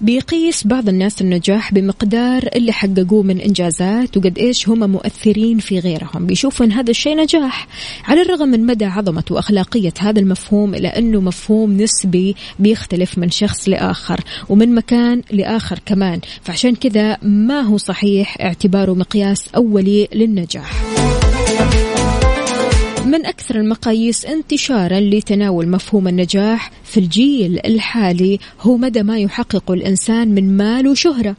بيقيس 0.00 0.66
بعض 0.66 0.88
الناس 0.88 1.20
النجاح 1.20 1.74
بمقدار 1.74 2.48
اللي 2.56 2.72
حققوه 2.72 3.22
من 3.22 3.40
إنجازات 3.40 4.16
وقد 4.16 4.38
إيش 4.38 4.68
هم 4.68 4.90
مؤثرين 4.90 5.58
في 5.58 5.78
غيرهم. 5.78 6.26
بيشوفوا 6.26 6.66
أن 6.66 6.72
هذا 6.72 6.90
الشيء 6.90 7.16
نجاح. 7.16 7.68
على 8.04 8.22
الرغم 8.22 8.48
من 8.48 8.66
مدى 8.66 8.84
عظمة 8.84 9.24
وأخلاقية 9.30 9.94
هذا 9.98 10.20
المفهوم 10.20 10.74
إلى 10.74 10.88
أنه 10.88 11.20
مفهوم 11.20 11.76
نسبي 11.76 12.36
بيختلف 12.58 13.18
من 13.18 13.30
شخص 13.30 13.68
لآخر 13.68 14.20
ومن 14.48 14.74
مكان 14.74 15.22
لآخر 15.30 15.78
كمان. 15.86 16.20
فعشان 16.42 16.74
كذا 16.74 17.18
ما 17.22 17.60
هو 17.60 17.76
صحيح 17.76 18.36
اعتباره 18.40 18.94
مقياس 18.94 19.48
أولي 19.56 20.08
للنجاح. 20.14 21.03
من 23.14 23.26
أكثر 23.26 23.56
المقاييس 23.56 24.26
انتشارا 24.26 25.00
لتناول 25.00 25.68
مفهوم 25.68 26.08
النجاح 26.08 26.70
في 26.84 27.00
الجيل 27.00 27.60
الحالي 27.64 28.38
هو 28.60 28.76
مدى 28.76 29.02
ما 29.02 29.18
يحققه 29.18 29.74
الإنسان 29.74 30.28
من 30.28 30.56
مال 30.56 30.88
وشهرة. 30.88 31.36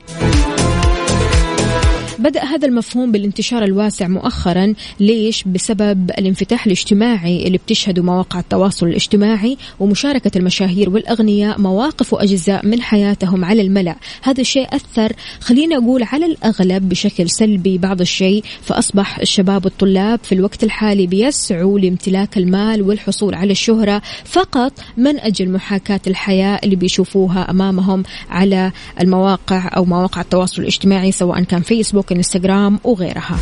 بدأ 2.25 2.43
هذا 2.43 2.67
المفهوم 2.67 3.11
بالانتشار 3.11 3.63
الواسع 3.63 4.07
مؤخرا. 4.07 4.73
ليش؟ 4.99 5.43
بسبب 5.43 6.11
الانفتاح 6.17 6.65
الاجتماعي 6.65 7.47
اللي 7.47 7.57
بتشهده 7.57 8.03
مواقع 8.03 8.39
التواصل 8.39 8.87
الاجتماعي 8.87 9.57
ومشاركة 9.79 10.31
المشاهير 10.35 10.89
والأغنياء 10.89 11.61
مواقف 11.61 12.13
وأجزاء 12.13 12.65
من 12.65 12.81
حياتهم 12.81 13.45
على 13.45 13.61
الملأ. 13.61 13.95
هذا 14.21 14.41
الشيء 14.41 14.75
أثر 14.75 15.13
خلينا 15.39 15.77
أقول 15.77 16.03
على 16.03 16.25
الأغلب 16.25 16.89
بشكل 16.89 17.29
سلبي 17.29 17.77
بعض 17.77 18.01
الشيء. 18.01 18.43
فأصبح 18.61 19.19
الشباب 19.19 19.65
والطلاب 19.65 20.19
في 20.23 20.35
الوقت 20.35 20.63
الحالي 20.63 21.07
بيسعوا 21.07 21.79
لامتلاك 21.79 22.37
المال 22.37 22.81
والحصول 22.81 23.35
على 23.35 23.51
الشهرة 23.51 24.01
فقط 24.25 24.73
من 24.97 25.19
أجل 25.19 25.49
محاكاة 25.49 26.01
الحياة 26.07 26.59
اللي 26.63 26.75
بيشوفوها 26.75 27.51
أمامهم 27.51 28.03
على 28.29 28.71
المواقع 29.01 29.69
أو 29.77 29.85
مواقع 29.85 30.21
التواصل 30.21 30.61
الاجتماعي 30.61 31.11
سواء 31.11 31.43
كان 31.43 31.61
فيسبوك 31.61 32.14
انستغرام 32.15 32.79
وغيرها. 32.83 33.37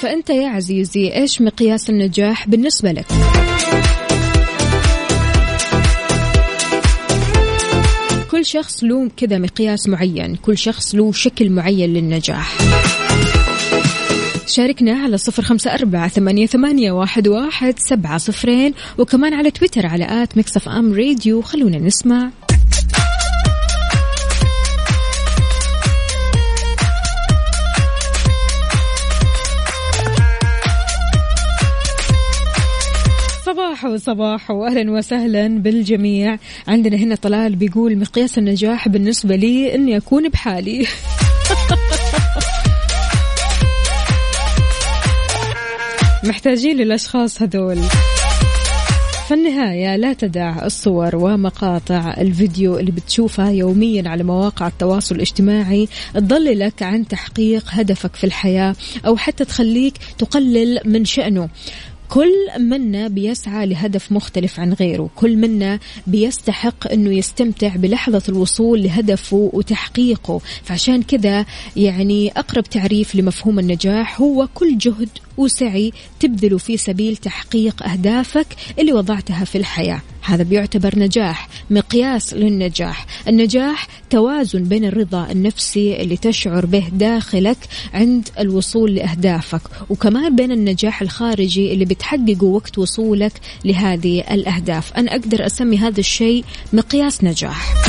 فأنت 0.00 0.30
يا 0.30 0.48
عزيزي 0.48 1.14
إيش 1.14 1.42
مقياس 1.42 1.90
النجاح 1.90 2.48
بالنسبة 2.48 2.92
لك؟ 2.92 3.06
كل 8.30 8.46
شخص 8.46 8.84
له 8.84 9.10
كذا 9.16 9.38
مقياس 9.38 9.88
معين 9.88 10.36
كل 10.36 10.58
شخص 10.58 10.94
له 10.94 11.12
شكل 11.12 11.50
معين 11.50 11.94
للنجاح. 11.94 12.56
شاركنا 14.46 14.92
على 14.92 15.18
صفر 15.18 15.42
خمسة 15.42 15.74
أربعة 15.74 16.08
ثمانية, 16.08 16.46
ثمانية 16.46 16.92
واحد, 16.92 17.28
واحد 17.28 17.74
سبعة 17.78 18.18
صفرين 18.18 18.74
وكمان 18.98 19.34
على 19.34 19.50
تويتر 19.50 19.86
على 19.86 20.22
آت 20.22 20.38
ميكس 20.38 20.58
أف 20.58 20.68
أم 20.68 20.92
راديو. 20.92 21.42
خلونا 21.42 21.78
نسمع. 21.78 22.30
صباح 33.56 33.96
صباح 33.96 34.50
واهلا 34.50 34.90
وسهلا 34.90 35.48
بالجميع. 35.48 36.38
عندنا 36.68 36.96
هنا 36.96 37.14
طلال 37.14 37.56
بيقول 37.56 37.98
مقياس 37.98 38.38
النجاح 38.38 38.88
بالنسبة 38.88 39.36
لي 39.36 39.74
إني 39.74 39.96
أكون 39.96 40.28
بحالي. 40.28 40.86
محتاجين 46.24 46.76
للأشخاص 46.76 47.42
هذول. 47.42 47.78
في 49.28 49.34
النهاية 49.34 49.96
لا 49.96 50.12
تدع 50.12 50.64
الصور 50.66 51.16
ومقاطع 51.16 52.14
الفيديو 52.18 52.78
اللي 52.78 52.90
بتشوفها 52.90 53.50
يوميا 53.50 54.08
على 54.08 54.24
مواقع 54.24 54.68
التواصل 54.68 55.14
الاجتماعي. 55.14 55.88
تضللك 56.14 56.82
عن 56.82 57.08
تحقيق 57.08 57.64
هدفك 57.68 58.16
في 58.16 58.24
الحياة 58.24 58.76
أو 59.06 59.16
حتى 59.16 59.44
تخليك 59.44 59.94
تقلل 60.18 60.80
من 60.84 61.04
شأنه. 61.04 61.48
كل 62.10 62.32
منا 62.58 63.08
بيسعى 63.08 63.66
لهدف 63.66 64.12
مختلف 64.12 64.60
عن 64.60 64.72
غيره. 64.72 65.10
كل 65.16 65.36
منا 65.36 65.78
بيستحق 66.06 66.92
أنه 66.92 67.14
يستمتع 67.16 67.76
بلحظة 67.76 68.22
الوصول 68.28 68.82
لهدفه 68.82 69.50
وتحقيقه. 69.52 70.40
فعشان 70.62 71.02
كذا 71.02 71.46
يعني 71.76 72.32
أقرب 72.36 72.64
تعريف 72.64 73.14
لمفهوم 73.14 73.58
النجاح 73.58 74.20
هو 74.20 74.48
كل 74.54 74.78
جهد 74.78 75.08
وسعي 75.36 75.92
تبذله 76.20 76.58
في 76.58 76.76
سبيل 76.76 77.16
تحقيق 77.16 77.82
أهدافك 77.82 78.46
اللي 78.78 78.92
وضعتها 78.92 79.44
في 79.44 79.58
الحياة. 79.58 80.00
هذا 80.22 80.42
بيعتبر 80.42 80.98
نجاح 80.98 81.48
مقياس 81.70 82.34
للنجاح. 82.34 83.06
النجاح 83.28 83.88
توازن 84.10 84.62
بين 84.62 84.84
الرضا 84.84 85.30
النفسي 85.30 86.02
اللي 86.02 86.16
تشعر 86.16 86.66
به 86.66 86.88
داخلك 86.92 87.58
عند 87.94 88.28
الوصول 88.38 88.94
لأهدافك 88.94 89.60
وكمان 89.90 90.36
بين 90.36 90.52
النجاح 90.52 91.02
الخارجي 91.02 91.72
اللي 91.72 91.84
بتحققه 91.84 92.44
وقت 92.44 92.78
وصولك 92.78 93.32
لهذه 93.64 94.24
الأهداف. 94.30 94.92
أنا 94.92 95.10
أقدر 95.12 95.46
أسمي 95.46 95.78
هذا 95.78 96.00
الشيء 96.00 96.44
مقياس 96.72 97.24
نجاح. 97.24 97.85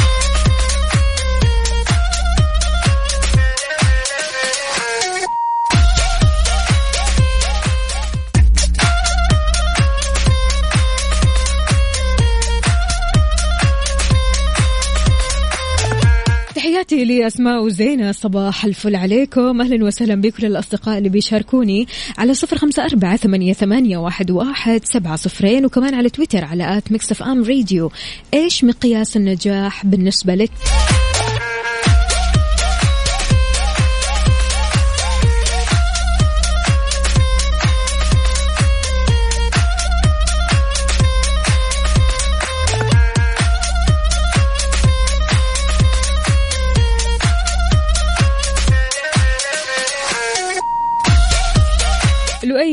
تحياتي 16.98 17.20
لأسماء 17.20 17.64
وزينة 17.64 18.12
صباح 18.12 18.66
الفل 18.66 18.96
عليكم. 18.96 19.62
أهلا 19.62 19.86
وسهلا 19.86 20.16
بكل 20.16 20.46
الأصدقاء 20.46 20.98
اللي 20.98 21.10
بيشاركوني 21.10 21.88
على 22.18 22.34
صفر 22.34 22.58
خمسة 22.58 22.86
أربعة 22.86 23.18
ثمانية, 23.18 23.54
ثمانية 23.54 23.98
واحد, 23.98 24.32
واحد 24.32 24.82
سبعة 24.84 25.16
صفرين 25.16 25.66
وكمان 25.66 25.94
على 25.94 26.10
تويتر 26.10 26.46
على 26.46 26.78
آت 26.78 26.92
ميكس 26.92 27.12
أف 27.12 27.24
أم 27.24 27.44
راديو. 27.44 27.92
إيش 28.34 28.64
مقياس 28.64 29.18
النجاح 29.18 29.86
بالنسبة 29.86 30.36
لك؟ 30.36 30.52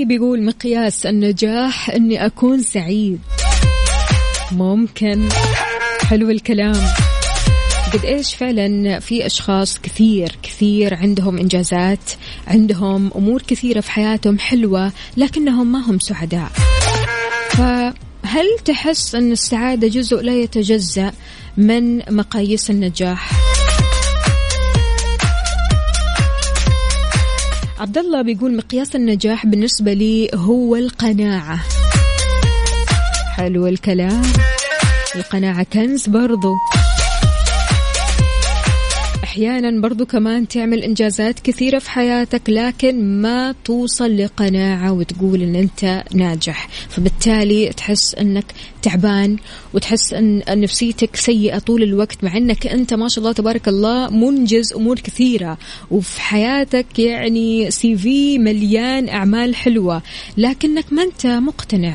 بيقول 0.05 0.43
مقياس 0.43 1.07
النجاح 1.07 1.91
إني 1.91 2.27
أكون 2.27 2.63
سعيد. 2.63 3.21
ممكن. 4.53 5.29
حلو 6.03 6.31
الكلام. 6.31 6.85
قد 7.93 8.05
إيش 8.05 8.35
فعلا 8.35 8.99
في 9.01 9.27
أشخاص 9.27 9.79
كثير 9.79 10.37
كثير 10.43 10.95
عندهم 10.95 11.39
إنجازات 11.39 12.11
عندهم 12.47 13.11
أمور 13.17 13.43
كثيرة 13.43 13.81
في 13.81 13.91
حياتهم 13.91 14.39
حلوة 14.39 14.93
لكنهم 15.17 15.73
ما 15.73 15.91
هم 15.91 15.99
سعداء. 15.99 16.51
فهل 17.51 18.47
تحس 18.65 19.15
إن 19.15 19.33
السعادة 19.33 19.89
جزء 19.89 20.21
لا 20.23 20.35
يتجزأ 20.35 21.13
من 21.57 21.99
مقاييس 22.17 22.71
النجاح؟ 22.71 23.44
عبد 27.81 27.99
الله 27.99 28.23
بيقول 28.23 28.57
مقياس 28.57 28.97
النجاح 28.97 29.47
بالنسبة 29.47 29.93
لي 29.93 30.31
هو 30.35 30.77
القناعة. 30.77 31.61
حلو 33.37 33.67
الكلام. 33.67 34.23
القناعة 35.17 35.67
كنز 35.73 36.09
برضو. 36.09 36.55
أحيانا 39.35 39.81
برضو 39.81 40.07
كمان 40.07 40.49
تعمل 40.49 40.83
إنجازات 40.83 41.41
كثيرة 41.41 41.79
في 41.79 41.91
حياتك 41.91 42.43
لكن 42.49 43.23
ما 43.23 43.55
توصل 43.65 44.17
لقناعة 44.17 44.93
وتقول 44.93 45.43
إن 45.43 45.55
أنت 45.55 46.05
ناجح. 46.15 46.69
فبالتالي 46.89 47.69
تحس 47.69 48.15
إنك 48.15 48.45
تعبان 48.83 49.37
وتحس 49.73 50.13
إن 50.13 50.43
نفسيتك 50.49 51.17
سيئة 51.17 51.59
طول 51.59 51.83
الوقت 51.83 52.25
مع 52.25 52.37
إنك 52.37 52.67
أنت 52.67 52.95
ما 52.95 53.09
شاء 53.09 53.19
الله 53.19 53.33
تبارك 53.33 53.69
الله 53.69 54.11
منجز 54.11 54.73
أمور 54.73 54.99
كثيرة. 54.99 55.59
وفي 55.91 56.21
حياتك 56.21 56.99
يعني 56.99 57.71
CV 57.71 58.39
مليان 58.39 59.09
أعمال 59.09 59.57
حلوة 59.57 60.03
لكنك 60.37 60.93
ما 60.93 61.03
أنت 61.03 61.27
مقتنع. 61.27 61.95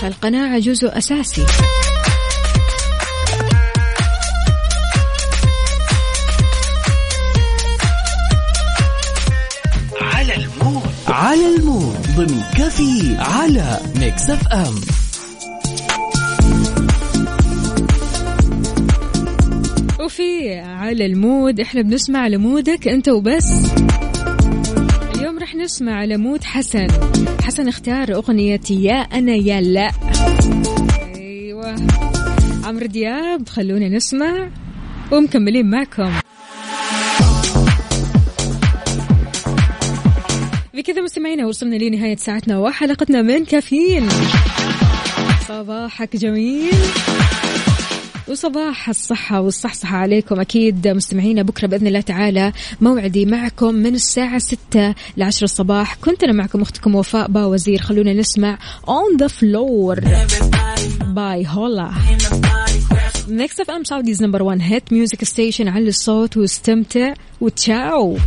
فالقناعة 0.00 0.58
جزء 0.58 0.98
أساسي. 0.98 1.42
على 11.24 11.56
المود 11.56 11.96
ضمن 12.16 12.42
كافيه 12.58 13.16
على 13.18 13.80
ميكس 13.96 14.30
اف 14.30 14.48
ام. 14.48 14.74
وفي 20.04 20.54
على 20.58 21.06
المود 21.06 21.60
إحنا 21.60 21.82
بنسمع 21.82 22.26
لمودك 22.26 22.88
انت 22.88 23.08
وبس. 23.08 23.52
اليوم 25.14 25.38
رح 25.38 25.54
نسمع 25.54 26.04
لمود 26.04 26.44
حسن. 26.44 26.86
حسن 27.42 27.68
اختار 27.68 28.14
أغنية 28.14 28.60
يا 28.70 28.94
أنا 28.94 29.34
يا 29.34 29.60
لا. 29.60 29.90
أيوه. 31.14 31.76
عمرو 32.64 32.86
دياب 32.86 33.48
خلونا 33.48 33.88
نسمع. 33.88 34.50
ومكملين 35.12 35.70
معكم. 35.70 36.23
بكذا 40.84 41.02
مستمعينا 41.02 41.46
وصلنا 41.46 41.76
لنهاية 41.76 42.16
ساعتنا 42.16 42.58
وحلقتنا 42.58 43.22
من 43.22 43.44
كافيين. 43.44 44.08
صباحك 45.48 46.16
جميل. 46.16 46.72
وصباح 48.28 48.88
الصحة 48.88 49.40
والصحصحة 49.40 49.96
عليكم. 49.96 50.40
أكيد 50.40 50.88
مستمعينا 50.88 51.42
بكرة 51.42 51.66
بإذن 51.66 51.86
الله 51.86 52.00
تعالى 52.00 52.52
موعدي 52.80 53.26
معكم 53.26 53.74
من 53.74 53.94
الساعة 53.94 54.38
6 54.38 54.94
لعشر 55.16 55.44
الصباح. 55.44 55.94
كنت 55.94 56.24
أنا 56.24 56.32
معكم 56.32 56.62
أختكم 56.62 56.94
وفاء 56.94 57.28
با 57.28 57.44
وزير. 57.44 57.80
خلونا 57.80 58.12
نسمع 58.12 58.58
On 58.86 59.24
the 59.24 59.28
Floor 59.28 60.00
by 61.04 61.46
هولا 61.46 61.90
ميكس 63.28 63.60
اف 63.60 63.70
ام 63.70 63.84
Saudi's 63.84 64.22
number 64.22 64.42
1 64.42 64.60
hit 64.62 64.92
music 64.92 65.24
station 65.24 65.68
على 65.68 65.88
الصوت 65.88 66.36
واستمتع 66.36 67.14
وتشاو. 67.40 68.18